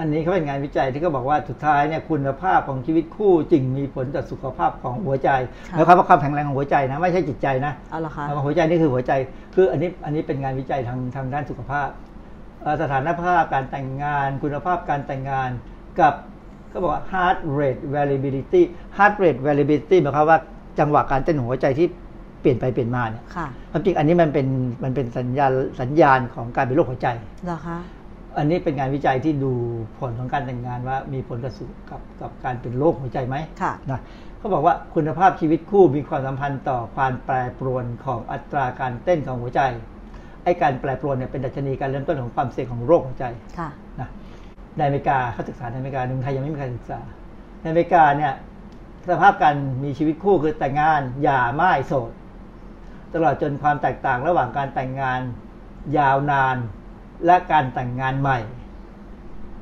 [0.00, 5.30] อันนี้เขาเป็นงานวิจัยที่เขาบอกว่าสุดท้ายเนี่ยคุณภาพของชีวิตคู่จึงมีผลต่อสุขภาพของหัวใจ
[5.68, 9.12] ค่ะหมายความว่าความแข็งแรงของหัวใจนะไม่ใช่จิตใจนะเอาเหรอคะคำว่าหัวใจนี่คือหัวใจ
[9.54, 11.88] คืออันนี้อันนี้เป็นงานวิจัยทางทางด้านสุขภาพ
[12.62, 15.50] เอ่อสถานภาพการแต่งงาน คุณภาพการแต่งงาน
[16.00, 16.14] กับ
[16.72, 18.62] ก็บอกว่า heart rate variability
[18.98, 20.38] heart rate variability หมายความว่า
[20.78, 21.86] จังหวะการเต้นของหัวใจที่
[22.40, 24.46] เปลี่ยนไปเปลี่ยนมาเนี่ยค่ะความจริงอันนี้มันเป็น
[24.84, 27.08] มันเป็นสัญญาณสัญญาณของการเป็นโรคหัวใจ
[27.46, 27.78] เหรอคะ
[28.38, 29.52] อันนี้เป็นงานวิจัยที่ดู
[29.98, 34.00] ผลของการแต่งงานว่ามีผลกระสุกับกับการเป็นโรคหัวใจไหมค่ะนะ
[34.38, 39.60] เขาบอกว่าคุณภาพชีวิตคู่มีความสัมพันธ์ต่อความแปรปรวนของอัตราการเต้นของหัวใจ
[40.44, 43.24] ไอ้การแปรปรวนเนี่ยเป็นดัชนีการเริ่มต้นของความเสี่ยงของโรคหัวใจ
[43.58, 43.68] ค่ะ
[44.00, 44.08] นะ
[44.76, 47.00] ในอเมริกาเขาศึกษาในอเมริกาในเมืองไทยยังไม่มีการศึกษา
[47.60, 48.32] ในอเมริกาเนี่ย
[49.10, 52.10] สภาพการมีชีวิตคู่คือแต่งงานหย่าม่ายโสด
[53.14, 55.20] ตลอดจนความแตกต่างระหว่างการแต่งงาน
[55.98, 56.56] ยาวนาน
[57.26, 58.38] และการแต่งงานใหม่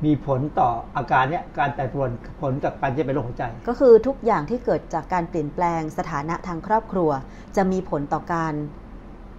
[0.04, 2.10] มีผลต่ออาการเนี้ยการแปรปรวน
[2.42, 7.10] ผลกับการที่เป็นโรคหัวใจ ก็คือทุกอย่างที่เกิดจากการเปลี่ยนแปลงสถานะทางครอบครัว
[7.56, 8.54] จะมีผลต่อการ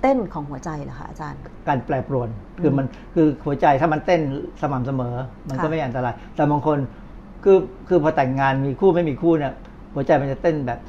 [0.02, 2.30] เต้นของหัวใจเหรอคะอาจารย์ การแปรปรวน
[2.62, 4.22] คือมันคือหัวใจถ้ามันเต้น
[4.62, 5.16] สม่ำเสมอ
[5.50, 6.78] มันก็ค่ะไม่อันตราย แต่บางคน
[7.44, 7.58] คือ
[7.88, 9.54] คือพอแต่งงานมีคู่ไม่มีคู่เนี่ย
[9.94, 10.80] หัวใจมันจะเต้นแบบ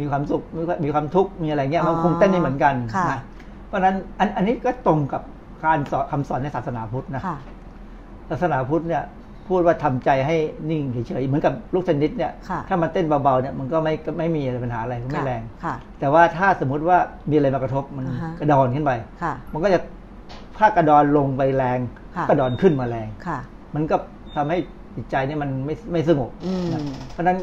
[0.00, 3.20] มีความสุขมีความมีความทุกข์มีอะไรเงี้ยมันคงเต้นไม่เหมือนกันค่ะนะ
[3.68, 5.22] เพราะฉะนั้นอันอันนี้ก็ตรงกับ
[5.64, 7.38] การสอนคำสอนในศาสนาพุทธนะค่ะ
[8.30, 9.02] ศาสนาพุทธเนี่ย
[9.48, 10.36] พูดว่าทำใจให้
[10.70, 16.98] นิ่งเฉยๆเหมือนกับลูกเทนนิสเนี่ยค่ะถ้ามันเต้นเบาๆเนี่ยมันก็ไม่ก็ไม่มีอะไรปัญหาอะไรก็ไม่แรงค่ะแต่ว่าถ้าสมมุติว่า
[17.30, 18.92] มีอะไรมากระทบมันอ่าฮะกระดอนขึ้นไป
[19.22, 19.80] ค่ะมันก็จะ
[20.58, 21.78] ถ้ากระดอนลงไปแรง
[22.16, 23.38] ค่ะกระดอนขึ้นมาแรงค่ะ
[23.74, 23.96] มันก็
[24.36, 24.58] ทำให้
[24.96, 26.80] จิตใจเนี่ยมันไม่ไม่สงบอืมนะ
[27.12, 27.38] เพราะฉะนั้น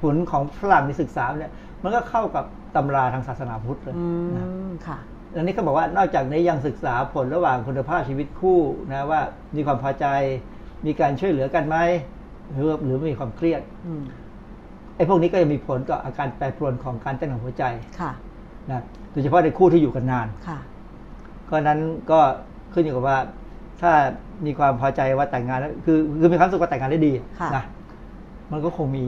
[0.00, 2.44] ผลของฝรั่งที่ศึกษาเนี่ย มันก็เข้ากับ
[2.76, 4.98] ตำราทางศาสนาพุทธเลยอืนะมค่ะ
[5.36, 8.60] อันนี้เขาบอกว่านอกจากนี้ยังศึกษาผลระหว่างคุณภาพชีวิตคู่
[8.90, 9.20] นะว่า
[9.56, 10.06] มีความพอใจ
[10.86, 11.76] มีการช่วยเหลือกันไหม
[12.52, 14.02] หรือหรือมีความเครียดอืม
[14.96, 17.64] ไอ้พวกนี้ก็จะมีผลต่ออาการแปรปรวนของการเต้นของหัวใจ
[18.00, 18.12] ค่ะ
[18.70, 20.58] นะโดยเฉพาะในคู่ที่อยู่กันนานค่ะ
[21.48, 21.78] ก็นั้น
[22.10, 22.20] ก็
[22.72, 23.18] ขึ้นอยู่กับว่า
[23.80, 23.92] ถ้า
[24.46, 27.64] มีความพอใจว่าแต่งงานแล้วคือคือมีความสุขว่าแต่งงานได้ดีค่ะนะ
[28.52, 29.04] มันก็คงมี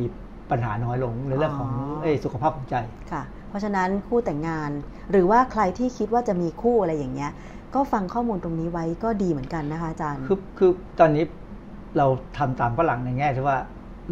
[0.50, 2.76] ปัญหาน้อยลงในเรื่องของอ๋อเอ้ยสุขภาพของใจ
[3.12, 4.70] ค่ะเพ ราะฉะนั้นคู่แต่งงาน
[5.10, 7.32] หรือว่าใครที่คิดว่าจะมีคู่อะไรอย่างเงี้ย
[7.74, 11.24] ก็ฟังข้อมูลตรงนี้ไว้ก็ดีเหมือนกันนะคะอาจารย์คือคือตอนนี้
[11.98, 12.06] เรา
[12.38, 13.58] ทำตามฝรั่งในแง่ที่ว่า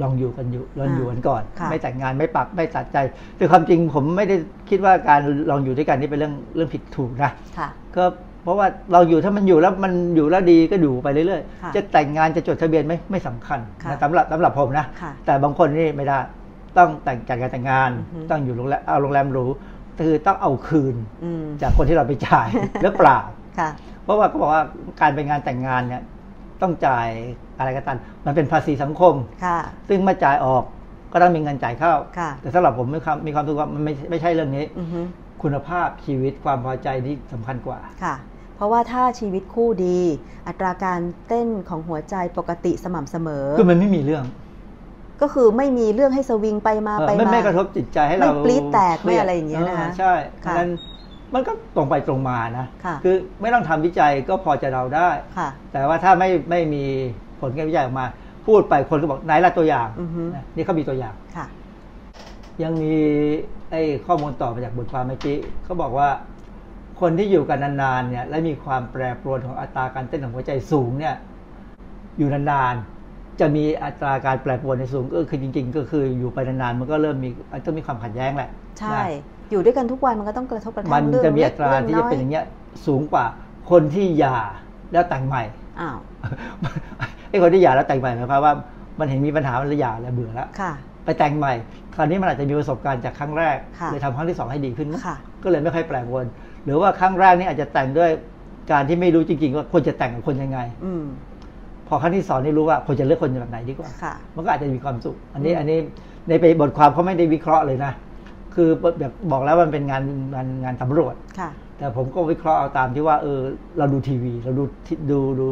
[0.02, 2.98] ลองอยู่กันอยู่ลองอยู่กันก่อนค่ะไม่แต่งงานไม่ปักไม่ตัดใจ
[3.36, 4.36] แต่ความจริงผมไม่ได้
[4.70, 5.20] คิดว่าการ
[5.50, 8.04] ลองอยู่ด้วยกันนี่เป็นเรื่องเรื่องผิดถูกนะค่ะก็
[8.42, 16.18] เพราะว่าเราอยู่ถ้ามันอยู่แล้วมันอยู่แล้วดีก็อยู่ไปเรื่อยค่ะๆจะแต่งงานจะจดทะเบียนไม่ไม่สำคัญค่ะนะสำหรับสำหรับผมนะค่ะแต่บางคนนี่ไม่ได้
[16.78, 19.46] ต้องแต่งจัดการแต่งงานอือฮึต้องอยู่โรงแรมเอาโรงแรมหรู
[20.06, 22.48] คือต้องเอาคืนอืมจากคนที่เราไปจ่าย
[22.82, 23.18] หรือเปล่า
[23.58, 23.70] ค่ะ
[24.04, 24.62] เพราะว่าเขาบอกว่า
[25.00, 26.02] การไปงานแต่งงานเนี่ย
[26.62, 27.08] ต้องจ่าย
[27.58, 29.14] อะไรก็ตามมันเป็นภาษีสังคม
[29.44, 29.58] ค่ะ
[29.88, 30.64] ซึ่งเมื่อจ่ายออก
[31.12, 35.00] ก็ต้องมีเงินจ่ายเข้าค่ะแต่สำหรับผมมีความมีความรู้สึกว่ามันไม่ไม่ใช่เรื่องนี้อือฮึ
[35.42, 38.14] คุณภาพชีวิตความพอใจที่สำคัญกว่าค่ะ
[38.56, 39.98] เพราะว่าถ้าชีวิตคู่ดี
[40.48, 44.24] อัตราการเต้นของหัวใจปกติสม่ำเสมอ คือมันไม่มีเรื่อง
[45.22, 50.70] ก็คือไม่มีเรื่องให้สวิงไปมาเออไปไม่มาไม่กระทบจิตใจให้เราไม่ปรี๊ดแตกคไม่ดอะไรอย่างเงี้ยนะคะใช่เพค่ะราะฉะนั้น
[51.34, 55.08] มันก็ตรงไปตรงมานะค่ะอไม่ต้องทำวิจัยก็พอจะเดาได้
[55.38, 56.84] ค่ะแต่ว่าถ้าไม่ไม่มี
[57.40, 58.06] ผลการวิจัยออกมา
[58.46, 61.46] พูดไปคนก็บอกไหนละตัวอย่างอือฮึนะนี่เขามีตัวอย่างค่ะ
[62.62, 62.94] ยังมี
[63.70, 66.08] ไอ้ข้อมูลต่อมาจากบทความเมื่อกี้เขาบอกว่า
[67.00, 71.14] คนที่อยู่กันนานๆเนี่ย และมีความแปรปรวนของอัตราการเต้นของหัวใจสูงเนี่ย
[72.18, 73.01] อยู่นานๆ
[73.40, 77.28] จะมีอัตราการแปรปรวนในสูงก็คือจริง ๆ ก็คืออยู่ไปนานๆมันก็เริ่มมี
[77.64, 79.04] ต้องมีความขัดแย้งแหละใช่นะ
[79.50, 82.44] อยู่ด้วยกันทุกวันมันก็ต้องกระทบกระทั่มังนเรื่องจะมีเล็อักตราเรื่องที่น้จะอยเป็นอย่างเงี้ย
[82.86, 83.24] สูงกว่า
[83.70, 84.38] คนที่หย่า
[84.92, 85.42] แล้วแต่งใหม่
[85.80, 85.98] อ้าว
[87.30, 88.54] ไอ้คนที่หย่าแล้วแต่งใหม่หมายความว่า
[88.98, 90.72] มันเห็นมีปัญหามันเลยหย่าแล้วเบื่อแล้วค่ะ
[91.04, 91.52] ไปแต่งใหม่
[91.94, 96.26] คราวนี้มันอาจจะมีประสบการณ์จากครั้งแรกค่ะเลยทำครั้งที่สองให้ดีขึ้นมั้งค่ะก็เลยไม่ค่อยแปลกวน
[96.64, 98.10] หรือว่าครั้งแรกนี่อาจจะแต่งด้วย
[98.72, 100.58] การที่ไม่รู้จริงๆว่าควรจะแต่งกับคนยังไง
[101.92, 105.78] อืมพอครั้งที่สองนี่รู้ว่าควรจะเลือกคนแบบไหนดีกว่าค่ะมันก็อาจจะมีความสุข อันนี้อืมอันนี้
[106.28, 107.92] ในไปบทความเขาไม่ได้วิเคราะห์เลยนะ
[108.54, 108.68] คือ
[108.98, 110.02] แบบบอกแล้วมันเป็นงาน
[110.34, 113.40] งานงานสำรวจค่ะแต่ผมก็วิเคราะห์เอาตามที่ว่าเออ
[113.78, 115.48] เราดูทีวี เราดูที่ดูดู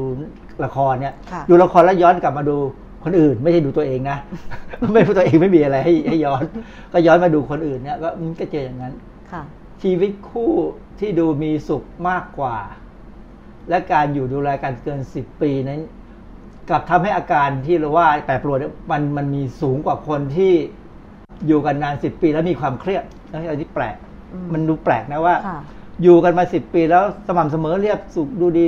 [0.65, 2.57] ละครเนี่ยค่ะดูละครแล้วย้อนกลับมาดู
[3.05, 4.19] คนอื่น ไม่ใช่ดูตัวเองนะ
[4.93, 6.45] ไม่ดูตัวเองไม่มีอะไรให้ให้ย้อน
[6.93, 8.95] ก็ย้อนมาดูคนอื่นเนี่ยก็มันก็เจออย่างนั้น
[9.33, 9.43] ค่ะ
[9.83, 10.53] ชีวิตคู่
[11.01, 12.57] ที่ดูมีสุขมากกว่า
[13.69, 15.81] และการอยู่ดูแลกันเกินสิบปีนั้น
[16.71, 20.53] กลับทำให้อาการที่เราว่าแปรปรวนเนี่ยมันมันมีสูงกว่าคนที่
[21.47, 23.97] อยู่กันนานสิบปีแล้วมีความเครียดแล้วอันนี้แปลก
[24.33, 25.61] อืมมันดูแปลกนะว่าค่ะ
[26.03, 28.67] อยู่กันมาสิบปีแล้วสม่ำเสมอเรียบสุขดูดี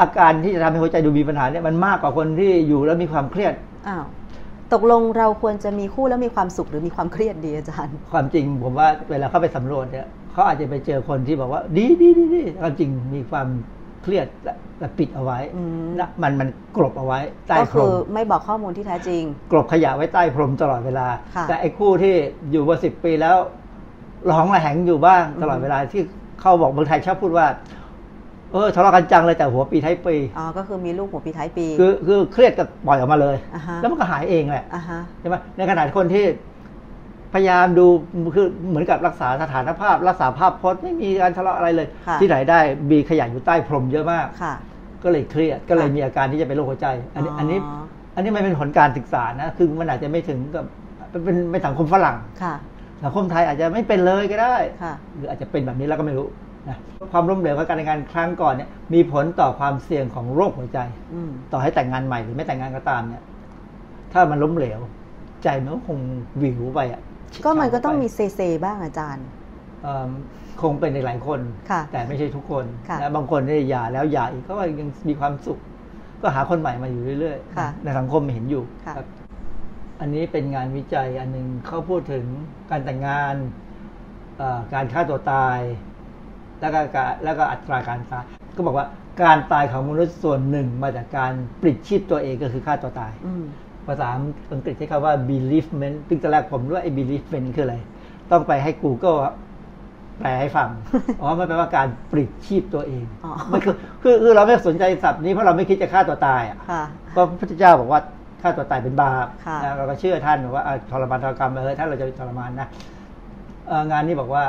[0.00, 3.54] อาการที่จะทำให้หัวใจดูมีปัญหาเนี่ยมันมากกว่าคนที่อยู่แล้วมีความเครียด
[3.88, 4.04] อ้าว
[4.72, 13.46] ตกลงเราควรจะมีคู่แล้วมีความสุขหรือมีความเครียดดีอาจารย์ ความจริงผมว่าเวลาเข้าไปสำรวจเนี่ยเขาอาจจะไปเจอคนที่บอกว่า ดีดีดีดีความจริงมีความ
[14.08, 21.06] เครียดและและปิดเอาไว้อืมนะมันมันกลบเอาไว้ใต้ก็พรคือมไม่บอกข้อมูลที่แท้จริง กลบขยะไว้ใต้พรมตลอดเวลา
[21.36, 22.14] ค่ะแต่ไอ้คู่ที่
[22.50, 23.36] อยู่มาสิบปีแล้ว
[24.30, 26.02] ร้องระแหงอยู่บ้างตลอดอืมเวลาที่
[26.40, 27.46] เขาบอกเมืองไทยชอบพูดว่า
[28.52, 36.24] เออทะเลาะกันจังเลยแต่หัวปีท้ายปีอ๋อก็คือมีลูกหัวปีท้ายปี คือคือเครียดก็ปล่อยออกมาเลยอ่าฮะแล้วมันก็หายเองแหละอ่าฮะใช่ไหมในขณะที่คนที่
[37.34, 37.86] พยายามดู
[38.34, 42.60] คือเหมือนกับรักษาสถานภาพ รักษาภาพพจน์ไม่มีการทะเลาะอะไรเลยค่ะที่ไหนได้
[42.90, 44.54] มีขยะอยู่ใต้พรมเยอะมากค่ะ
[45.02, 47.58] ก็เลยเครียดก็เลยค่ะมีอาการที่จะเป็นโรคหัวใจ อันนี้อ๋ออัอันนี้
[48.14, 50.64] อันนี้มันเป็นผลการศึกษานะคือมันอาจจะไม่ถึงกับ
[51.10, 52.54] เป็นเป็นเป็นสังคมฝรั่งค่ะ
[53.04, 56.26] สังคมไทยอาจจะไม่เป็นเลยก็ได้ค่ะหรืออาจจะเป็นแบบนี้แล้วก็ไม่รู้
[56.68, 56.76] นะ
[57.12, 60.78] ความล้มเหลวของการแต่งงานครั้งก่อนเนี่ยมีผลต่อความเสี่ยงของโรคหัวใจ
[61.14, 63.22] อืมต่อให้แต่งงานใหม่หรือไม่แต่งงานก็ตามเนี่ย
[64.12, 64.80] ถ้ามันล้มเหลว
[65.42, 65.98] ใจมันก็คง
[66.42, 67.00] วิวไปอะ
[67.44, 69.26] ก็มันก็ต้องมีไปเซเซบ้างอาจารย์
[69.82, 70.10] เอิ่ม
[70.62, 75.58] คงเป็นในหลายคนค่ะแต่ไม่ใช่ทุกคนค่ะนะบางคนเนี่ยหย่าแล้วหย่าอีกก็ยังมีความสุข
[76.22, 79.06] ก็หาคนใหม่มาอยู่เรื่อยค่ะๆในสังคมเห็นอยู่ค่ะครับ
[80.00, 82.24] อันนี้เป็นงานวิจัยอันหนึงเขาพูดถึง
[82.70, 83.34] การแต่งงาน
[84.36, 85.58] เอ่อการฆ่าตัวตาย
[86.60, 88.24] แล้วก็การแล้วก็อัตราการตาย
[88.56, 88.86] ก็บอกว่า
[89.22, 93.44] การตายของมนุษย์ส่วนหนึ่งมาจากการปลิดชีพตัวเองก็คือฆ่าตัวตายอืม
[93.88, 94.08] ภาษา
[94.52, 97.76] อังกฤษใช้คำว่า beliefment ซึ่งตอนแรกผมรู้ว่าไอ้ beliefment คืออะไร
[98.30, 99.34] ต้องไปให้ Google อะ
[100.18, 100.68] แปลให้ฟัง
[101.20, 106.82] อ๋อ มันแปลว่าการปลิดชีพตัวเองอ๋อมันคือคือคือเราไม่สนใจศัพท์นี้เพราะเราไม่คิดจะฆ่าตัวตายอะค่ะ
[107.16, 108.00] ก็พระพุทธเจ้าบอกว่า
[108.42, 112.68] ฆ่าตัวตายเป็นบาปค่ะนะเราก็เชื่อท่านว่าอะทรมานทรกรรมเออถ้าเราจะทรมานนะ
[113.68, 114.44] เอ่องานนี้บอกว่า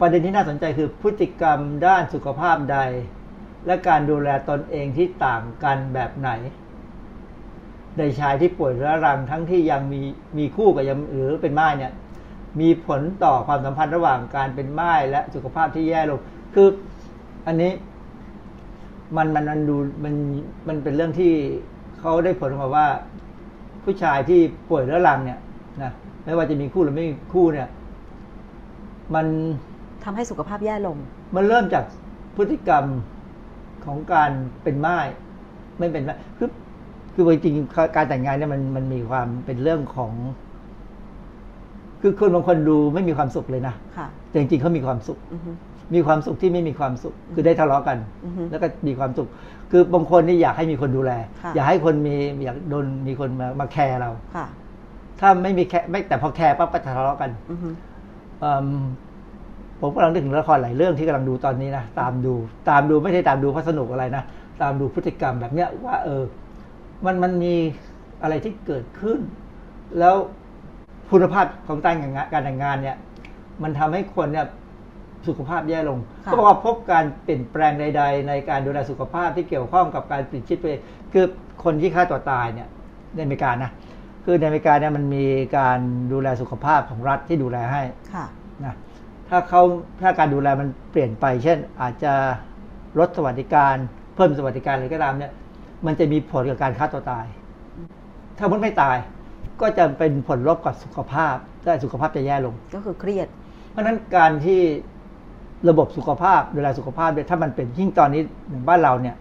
[0.00, 2.78] ประเด็นที่น่าสนใจคือพฤติกรรมด้านสุขภาพใด
[3.66, 6.30] และการดูแลตนเองที่ต่างกันแบบไหน
[7.98, 10.02] ในชายที่ป่วยเรื้อรังทั้งที่ยังมี
[10.38, 11.92] มีคู่กับยังหรือเป็นม่ายเนี่ย
[12.60, 16.20] มีผลต่อความสัมพันธ์ระหว่างการเป็นม่ายและสุขภาพที่แย่ลง
[16.54, 16.68] คือ
[17.46, 17.72] อันนี้
[19.16, 20.14] มันมันมันดูมัน
[20.68, 21.32] มันเป็นเรื่องที่
[22.00, 22.86] เขาได้ผลออกมาว่า
[23.84, 25.38] ผู้ชายที่ป่วยเรื้อรังเนี่ย
[25.82, 25.92] นะ
[26.24, 27.68] ไม่ว่าจะมีคู่หรือไม่มีคู่เนี่ย
[29.14, 29.26] มัน
[30.04, 30.96] ทำให้สุขภาพแย่ลง
[31.36, 31.84] มันเริ่มจาก
[32.36, 32.84] พฤติกรรม
[33.84, 34.30] ของการ
[34.62, 35.06] เป็นม่าย
[35.78, 36.48] ไม่เป็นม่ายคือ
[37.14, 40.12] คือจริงๆการแต่งงานเนี่ยมันมันมีความเป็นเรื่องของ
[42.02, 45.50] คือคนบางคนดูไม่มีความสุขเลยนะค่ะแต่จริงๆเขามีความสุขอือฮึ
[45.94, 49.28] มีความสุขที่ไม่มีความสุข คือได้ทะเลาะกันอือฮึแล้วก็มีความสุข
[49.70, 51.12] คือบางคนนี่อยากให้มีคนดูแล
[51.42, 54.46] ค่ะอยากให้คนมีอยากโดนมีคนมามาแคร์เราค่ะ
[55.20, 57.68] ถ้าไม่มีแคร์ไม่แต่พอแคร์ปั๊บก็ทะเลาะกันอือฮึ
[58.40, 58.68] เอิ่ม
[59.80, 62.34] ผมกำลังนึกถึงละครหลายเรื่องที่กำลังดูตอนนี้นะตามดู
[62.68, 64.22] ตามดูไม่ได้ตามดูเพราะสนุกอะไรนะ
[64.62, 66.22] ตามดูพฤติกรรมแบบเนี้ยว่าเออ
[67.04, 67.54] มันมันมี
[68.22, 69.18] อะไรที่เกิดขึ้น
[69.98, 70.14] แล้ว
[71.10, 72.96] คุณภาพของการแต่งงานการแต่งงานเนี่ย
[73.62, 74.46] มันทำให้คนเนี่ย
[75.28, 80.80] สุขภาพแย่ลงค่ะก็บอกว่าพบการเปลี่ยนแปลงใด ๆ ในการดูแลสุขภาพที่เกี่ยวข้องกับการปลิดชีพตัวเอง
[81.12, 81.24] คือ
[81.64, 82.68] คนที่ฆ่าตัวตายเนี่ย
[83.14, 83.70] ในอเมริกานะ
[84.24, 85.26] คือในอเมริกาเนี่ยมันมี
[85.58, 85.78] การ
[86.12, 87.82] ดูแลสุขภาพของรัฐที่ดูแลให้
[88.14, 88.26] ค่ะ
[88.64, 88.74] นะ
[89.28, 89.62] ถ้าเขา
[90.00, 92.12] ถ้าการดูแลมันเปลี่ยนไป เช่นอาจจะ
[92.98, 93.76] ลดสวัสดิการ
[94.14, 95.32] เพิ่มสวัสดิการอะไรก็ตามเนี่ย
[95.86, 97.26] มันจะมีผลกับการฆ่าตัวตาย
[98.38, 98.96] ถ้ามันไม่ตาย
[99.60, 103.28] ก็จะเป็นผลลบกับสุขภาพและสุขภาพจะแย่ลง ก็คือเครียด
[103.70, 104.60] เพราะฉะนั้นการที่
[105.68, 109.16] ระบบสุขภาพดูแลสุขภาพเนี่ยถ้ามันเป็นยิ่งตอนนี้อย่างบ้านเราเนี่ย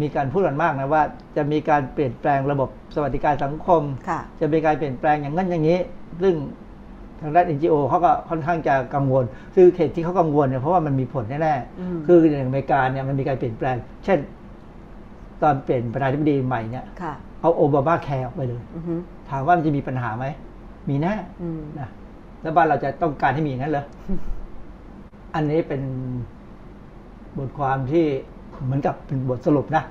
[0.00, 1.02] มีการพูดกันมากนะว่า
[1.36, 5.78] จะมีการเปลี่ยนแปลงระบบสวัสดิการสังคมค่ะจะมีการเปลี่ยนแปลงอย่างนั้นอย่างนี้
[6.22, 6.34] ซึ่ง
[7.20, 14.18] ทางด้าน NGO เขาก็ค่อนข้างจะกังวล คือเหตุที่เขากังวลเนี่ยเพราะว่ามันมีผลแน่อืมๆคืออย่างอเมริกาเนี่ยมันมีการเปลี่ยนแปลง เช่น
[15.42, 18.94] ตอนเปลี่ยนประธานาธิบดีใหม่เนี่ยค่ะเอาโอบามาแคร์ออกไปเลยอือฮึ
[19.30, 20.26] ถามว่ามันจะมีปัญหาไหม
[20.88, 21.12] มีแน่
[21.42, 21.88] อืมนะ
[22.42, 23.84] แล้วบ้านเราจะต้องการให้มีอย่างนั้นเหรอ
[25.34, 25.82] อันนี้เป็น
[27.38, 28.04] บทความที่
[28.64, 29.82] เหมือนกับเป็นบทสรุปนะ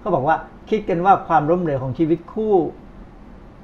[0.00, 0.36] เขาบอกว่า
[0.70, 2.54] คิดกันว่าความล้มเหลวของชีวิตคู่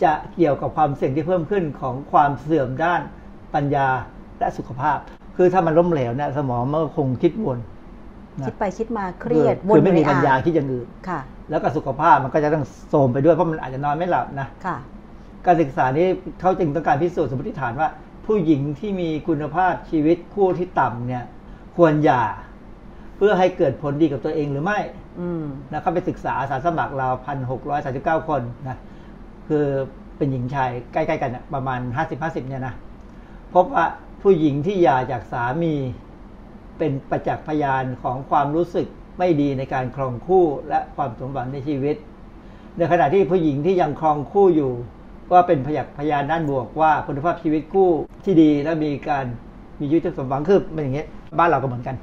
[0.02, 3.00] จะเกี่ยวกับความเสี่ยงที่เพิ่มขึ้นของความเสื่อมด้าน
[3.54, 3.88] ปัญญา
[4.38, 4.98] และสุขภาพ
[5.36, 7.66] คือถ้ามันล้มเหลวเนี่ยสมองมันก็คงคิดวนนะ
[8.46, 11.20] คิดไปคิดมาเครียดคือไม่มียู่ในปัญญาอ่งคิดอย่างอื่นค่ะ
[11.50, 14.76] แล้วก็สุขภาพมันก็จะต้องโทรมไปด้วยเพราะมันอาจจะนอนไม่หลับนะค่ะ
[15.46, 16.06] การศึกษานี้
[16.40, 17.88] เขาจึงต้องการพิสูจน์สมมติฐานว่า
[18.26, 21.24] ผู้หญิงที่มีคุณภาพชีวิตคู่ที่ต่ำเนี่ย
[21.76, 22.24] ควรหย่า
[23.16, 24.78] เพื่อให้เกิดผลดีกับตัวเองหรือไม่
[25.20, 28.76] อืมนะเขาไปศึกษาอาสาสมัครเราพันหกร้อยสาสิบเก้าคนนะ
[29.48, 29.64] คือ
[30.16, 32.74] เป็นหญิงชายใกล้ๆกันนะประมาณห้าสิบห้าสิบเนี่ยนะ
[33.54, 33.84] พบว่า
[34.22, 35.74] ผู้หญิงที่หย่าจากสามี
[36.82, 38.86] เป็นประจักษ์พยานของความรู้สึก
[39.18, 41.96] ไม่ดีในการครองคู่และความสมหวังในชีวิต
[42.76, 44.72] ในขณะที่ผู้หญิงที่ยังครองคู่อยู่
[45.30, 47.88] ก็เป็นพยานพยานด้านบวกว่าคุณภาพชีวิตคู่
[48.24, 49.24] ที่ดีและมีการ
[49.80, 51.08] มีชีวิตที่สมหวังคือเป็นอย่างเงี้ย
[51.38, 51.96] บ้านเราก็เหมือนกัน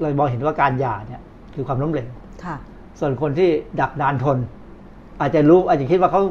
[0.00, 1.20] เรามองเห็นว่าการหย่าเนี่ย
[1.54, 2.08] คือความล้มเหลว
[2.44, 2.56] ค่ะ
[3.00, 3.48] ส่วนคนที่
[3.80, 4.38] ดักดานทน
[5.20, 6.22] อาจจะรู้อาจจะคิดว่าเขา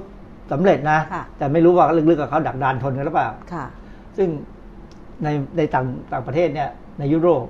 [0.51, 3.65] สำเร็จนะค่ะแต่ไม่รู้ว่าลึกๆกับเขาดักดานทนกันหรือเปล่าค่ะ
[4.17, 4.29] ซึ่ง
[5.23, 5.27] ใน
[5.57, 6.69] ในต่างต่างประเทศเนี่ย
[6.99, 7.45] ในยุโรป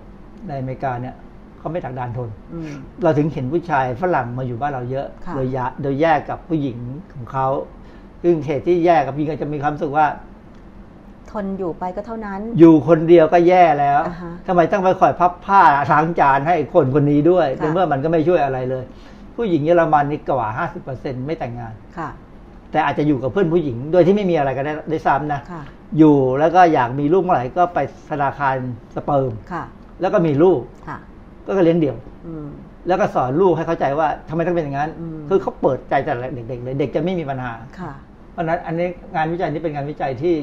[0.47, 1.15] ในอเมริกาเนี่ย
[1.59, 2.73] เขาไม่ดักดานทนอืม
[3.03, 6.77] เราถึงเห็นผู้ชายฝรั่งมาอยู่บ้านเราเยอะค่ะโดยยะโดยแยกกับผู้หญิง
[7.13, 7.47] ของเขา
[8.23, 10.07] ซึ่งเหตุที่แยกกับผู้หญิงก็จะมีความรู้สึกว่า
[11.31, 15.61] ทนอยู่ไปก็เท่านั้น อยู่คนเดียวก็แย่แล้วอ่าฮะทำไมต้องไปคอยพับผ้า
[15.91, 18.83] ล้างจานให้คนคนนี้ด้วยค่ะในเมื่อมันก็ไม่ช่วยอะไรเลย
[19.35, 20.49] ผู้หญิงเยอรมันนี่กว่า
[20.87, 22.09] 50%ไม่แต่งงานค่ะ
[22.71, 25.63] แต่อาจจะอยู่กับเพื่อนผู้หญิง โดยที่ไม่มีอะไรกันได้ได้ซ้ำนะค่ะ
[25.97, 27.79] อยู่แล้วก็อยากมีลูกเมื่อไหร่ก็ไป
[28.11, 28.55] ธนาคาร
[28.95, 29.63] สเปิร์มค่ะ
[30.01, 30.97] แล้วก็มีลูกค่ะ
[31.45, 31.97] ก็เลี้ยงเดี่ยว
[32.27, 32.47] อืม
[32.87, 36.13] แล้วก็สอนลูกให้เข้าใจว่าทำไมต้องเป็นอย่างนั้นอืมคือเขาเปิดใจแต่
[36.49, 37.93] เด็กๆเลยเด็กจะไม่มีปัญหาค่ะ
[38.31, 40.33] เพราะฉะนั้นอันนี้งานวิจัยนี้เป็นงานวิจัยที่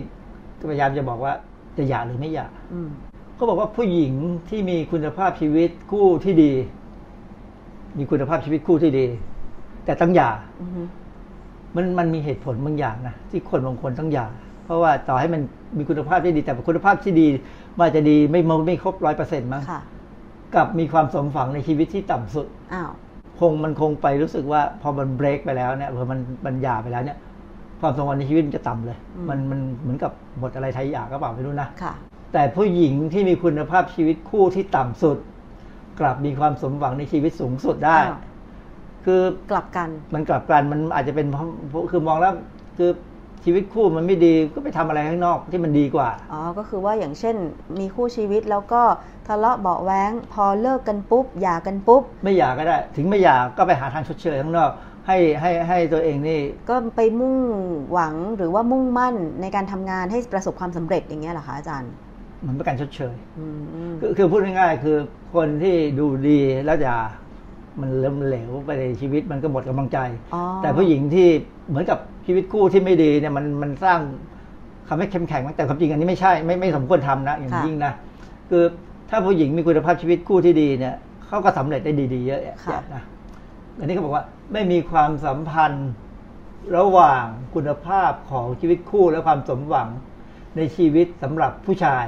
[0.71, 1.33] พยายามจะบอกว่า
[1.79, 2.89] จะหย่าหรือไม่หย่าอืม
[3.35, 4.15] เขาบอกว่าผู้หญิง
[4.51, 6.53] ที่มีคุณภาพชีวิตคู่ที่ดี
[7.99, 9.07] มีคุณภาพชีวิตคู่ที่ดี
[9.85, 10.31] แต่ต้องหย่า
[10.63, 10.83] อือฮึ
[11.77, 14.27] มันมันมีเหตุผลบางอย่างนะที่คนบางคนต้องหย่า
[14.65, 15.41] เพราะว่าต่อให้มัน
[15.79, 17.29] มีคุณภาพที่ดีแต่คุณภาพที่ดี
[17.77, 19.81] มันอาจจะดีไม่ไม่ครบร้อยเปอร์เซ็นต์มั้งค่ะ
[20.55, 22.91] กับมีความสมฝังในชีวิตที่ต่ำสุดอ้าว
[23.41, 27.19] คงมันคงไปรู้สึกว่าพอมันเบรกไปแล้วเนี่ยพอมันมันหย่าไปแล้วเนี่ย
[27.81, 28.99] ความสมหวังในชีวิตมันจะต่ำเลย
[29.29, 30.13] มันมันเหมือนกับ
[30.43, 31.95] บทอะไรไทยหย่าก็เปล่าไม่รู้นะค่ะ
[32.33, 35.19] แต่ผู้หญิงที่มีคุณภาพชีวิตคู่ที่ต่ำสุด
[36.01, 38.19] กลับมีความสมหวังในชีวิตสูงสุดได้อ้าว
[39.05, 39.21] คือ
[39.51, 42.33] กลับกัน มันกลับกันมันอาจจะเป็นเพราะคือมองแล้ว
[42.77, 42.91] คือ
[43.45, 47.37] ชีวิตคู่มันไม่ดีก็ไปทำอะไรข้างนอกที่มันดีกว่า อ๋อ ก็คือว่าอย่างเช่น
[47.79, 48.83] มีคู่ชีวิตแล้วก็
[49.29, 54.71] ทะเลาะเบาะแว้ง พอเลิกกันปุ๊บหย่ากันปุ๊บ ไม่อยากก็ได้ ถึงไม่อยากก็ไปหาทางชดเชยข้างนอก
[55.07, 57.37] ให้ให้ให้ตัวเองนี่ ก็ไปมุ่ง
[57.93, 61.93] หวังหรือว่ามุ่งมั่นในการทำงานให้ประสบความสำเร็จอย่างเงี้ยเหรอคะอาจารย์
[62.41, 63.45] เหมือนเป็นการชดเชยอื
[63.91, 64.97] มคือคือพูดง่ายๆคือ
[65.35, 66.99] คนที่ดูดีแล้วอย่า
[67.81, 69.99] มันเริ่มเหลวไปในชีวิตมันก็หมดกำลังใจ
[70.35, 71.29] อ๋อแต่ผู้หญิงที่
[71.69, 74.01] เหมือนกับ ชีวิตคู่ที่ไม่ดีเนี่ยมันมันสร้าง
[74.89, 77.93] ทำให้เข้มแข็งแต่ความจริงอันนี้ไม่ใช่ไม่ไม่สมควรทำนะอย่างค่ะยิ่งนะ
[78.51, 78.63] คือ
[79.11, 80.95] ถ้าผู้หญิงมีคุณภาพชีวิตคู่ที่ดีเนี่ย
[81.27, 83.03] เขาก็สำเร็จได้ดีๆเยอะแยะค่ะนะ
[83.79, 85.91] อันนี้เขาบอกว่าไม่มีความสัมพันธ์
[86.77, 87.25] ระหว่าง
[87.55, 89.89] คุณภาพของชีวิตคู่และความสมหวัง
[90.57, 92.05] ในชีวิตสำหรับผู้ชาย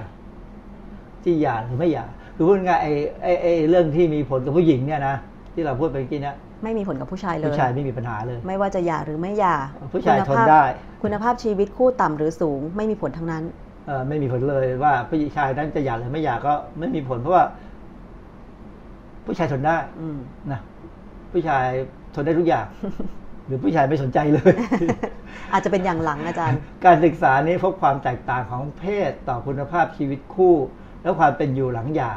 [1.23, 2.93] ที่หย่าหรือไม่หย่าคือพูดง่ายๆไอ้
[3.23, 5.17] ไอ้ไอ้เรื่องที่มีผลกับผู้หญิงเนี่ยนะ
[5.55, 9.57] ที่เราพูดไปเมื่อกี้เนะ ไม่มีผลกับผู้ชายเลย ผู้ชายไม่มีปัญหาเลย ไม่ว่าจะหย่าหรือไม่หย่า
[9.93, 10.65] ผู้ชายคุณทนภาพได้
[11.03, 13.45] คุณภาพชีวิตคู่ต่ำหรือสูง ไม่มีผลทั้งนั้น
[13.87, 17.45] เอ่อไม่มีผลเลยว่าผู้ชายนั้นจะหย่าหรือไม่หย่าก็ไม่มีผลเพราะว่า
[19.27, 20.19] ผู้ชายทนได้ อืม
[20.53, 20.61] นะ
[21.33, 21.67] ผู้ชาย
[22.15, 22.67] ทนได้ทุกอย่าง
[23.47, 24.55] หรือผู้ชายไม่สนใจเลย
[25.53, 30.55] อาจจะเป็นอย่างหลังอาจารย์ การศึกษานี้พบความแตกต่างของเพศต่อคุณภาพชีวิตคู่
[31.03, 32.13] และความเป็นอยู่หลังหย่า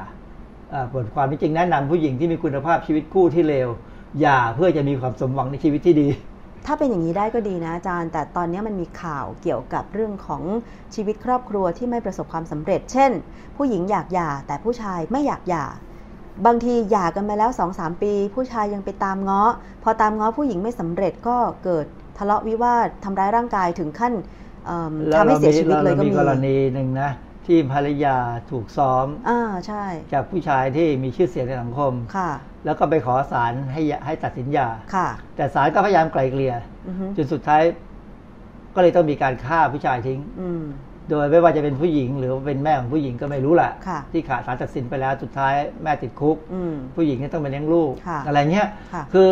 [0.74, 3.70] อ่าบทความที่จริงแนะนำผู้หญิงที่มีคุณภาพชีวิตคู่ที่เลว
[4.20, 6.08] หย่าเพื่อจะมีความสมหวังในชีวิตที่ดี
[6.66, 10.44] ถ้าเป็นอย่างนี้ได้ก็ดีนะอาจารย์ แต่ตอนนี้มันมีข่าวเกี่ยวกับเรื่องของ
[10.96, 13.12] ชีวิตครอบครัวที่ไม่ประสบความสำเร็จ เช่น
[13.58, 15.66] ผู้หญิงอยากหย่าแต่ผู้ชายไม่อยากหย่า
[16.46, 19.42] บางทีหย่ากันไปแล้ว2-3ปี ผู้ชายยังไปตามง้อ
[19.84, 21.86] พอตามง้อผู้หญิงไม่สำเร็จก็เกิด
[22.18, 24.14] ทะเลาะวิวาททำร้ายร่างกายถึงขั้น
[24.66, 27.12] เอิ่มแล้วทำให้เราเสียมีชีวิตเลยเราก็มีมีกรณีหนึ่งนะ
[27.46, 28.18] ที่ภรรยา
[28.52, 29.84] ถูกซ้อมอ่าใช่
[30.14, 32.32] จากผู้ชายที่มีชื่อเสียงในสังคมค่ะ
[32.66, 36.54] แล้วก็ไปขอศาลให้ยให้ตัดสินหย่าค่ะแต่ศาลก็พยายามไกลเกลี่ย
[36.88, 37.62] อือฮึจนสุดท้าย
[38.76, 40.64] ก็เลยต้องมีการฆ่าผู้ชายทิ้งอืม
[41.10, 45.54] โดยไม่ว่าจะเป็นผู้หญิง หรือว่าเป็นแม่ของผู้หญิงก็ไม่รู้แหละค่ะที่ขาดศาลตัดสินไปแล้วสุดท้าย
[45.84, 49.28] แม่ติดคุกอืมผู้หญิงเนี่ยต้องไปเลี้ยงลูกค่ะอะไรเงี้ยค่ะคือ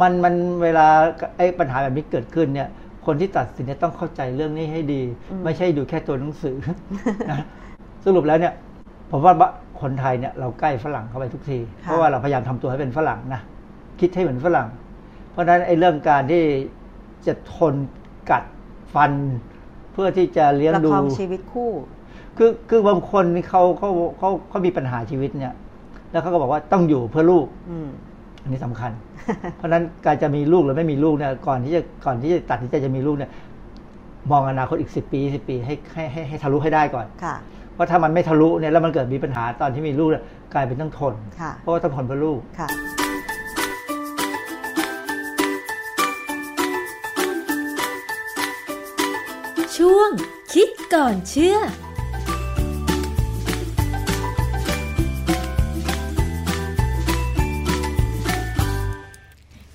[0.00, 0.86] มันมันเวลา
[1.36, 2.68] ไอ้ปัญหาแบบนี้เกิดขึ้นเนี่ย
[3.06, 5.02] คนที่ตัดสินเนี่ยต้องเข้าใจเรื่องนี้ให้ดี
[5.44, 6.56] ไม่ใช่ดูแค่ตัวหนังสือ
[7.30, 7.38] นะ
[8.04, 8.54] สรุปแล้วเนี่ย
[9.10, 9.34] ผมว่า
[9.82, 13.40] คนไทยเนี่ยเราใกล้ฝรั่งเข้าไปทุกที เพราะว่าเราพยายามทำตัวให้เป็นฝรั่งนะ
[14.00, 14.68] คิดให้เหมือนฝรั่ง
[15.30, 16.42] เพราะฉะนั้นไอ้เรื่องการที่
[17.26, 17.74] จะทน
[18.30, 18.44] กัด
[18.94, 19.12] ฟัน
[19.92, 21.70] เพื่อที่จะเลี้ยงประดูคองชีวิตคู่
[22.36, 25.54] คือคือบางคนนี่เขาเขาเขาเขามีปัญหาชีวิตเนี่ย
[26.10, 27.88] แล้วเขาก็บอกว่าต้องอยู่เพื่อลูกอืม
[28.42, 28.92] อันนี้สำคัญ
[29.56, 33.30] เพราะฉะนั้นการจะมีลูกหรือไม่มีลูกเนี่ยก่อนที่จะก่อนที่จะตัดสินใจจะมีลูกเนี่ย
[34.30, 37.36] มองอนาคตอีกสิบปีสิบปีให้ให้ให้ให้ทะลุให้ได้ก่อนค่ะ
[37.74, 42.68] เพราะถ้ามันไม่ทะลุเนี่ยแล้วมันเกิดมีปัญหาตอนที่มีลูกเนี่ยกลายเป็นต้องทนค่ะเพราะว่าต้องทนเพื่อลูกค่ะ
[49.76, 50.10] ช่วง
[50.52, 51.58] คิดก่อนเชื่อ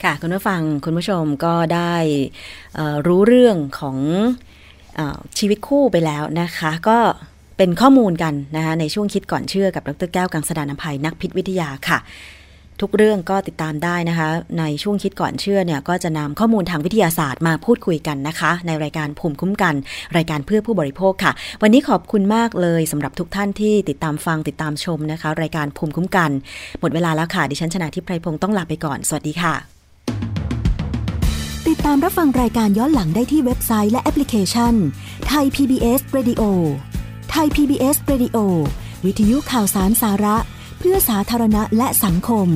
[0.04, 1.96] ค่ะคุณผู้ฟังคุณผู้ชมก็ได้
[2.76, 3.98] เอ่อรู้เรื่องของ
[4.96, 7.00] เออชีวิตคู่ไปแล้วนะคะ ก็
[7.58, 11.98] เป็นข้อมูลกันนะคะในช่วงคิดก่อนเชื่อกับดรแก้วกังสดานนภัยนักพิษวิทยาค่ะ
[12.82, 14.30] ทุกเรื่องก็ติดตามได้นะคะ
[14.60, 19.76] ในช่วงคิดก่อนเชื่อเนี่ยก็จะนำข้อมูลทางวิทยาศาสตร์มาพูดคุยกันนะคะ ในรายการภูมิคุ้มกัน
[20.18, 21.32] รายการเพื่อผู้บริโภคค่ะ
[21.62, 26.32] วันนี้ขอบคุณมากเลยสำหรับทุกท่านที่ติดตามฟังติดตามชมนะคะ รายการภูมิคุ้มกัน
[26.80, 29.54] หมดเวลาแล้วค่ะดิฉันชนะทิพไพรพงศ์ต้องลาไปก่อนสวัสดีค่ะ
[31.68, 34.74] ติดตามรับฟังรายการย้อนหลังได้ที่เว็บไซต์และแอปพลิเคชัน
[35.28, 36.44] ไทย PBS Radio
[37.32, 38.38] ไทย PBS Radio
[39.06, 40.36] วิทยุข่าวสารสาระ
[40.80, 42.48] เพื่อสาธารณะและสังคม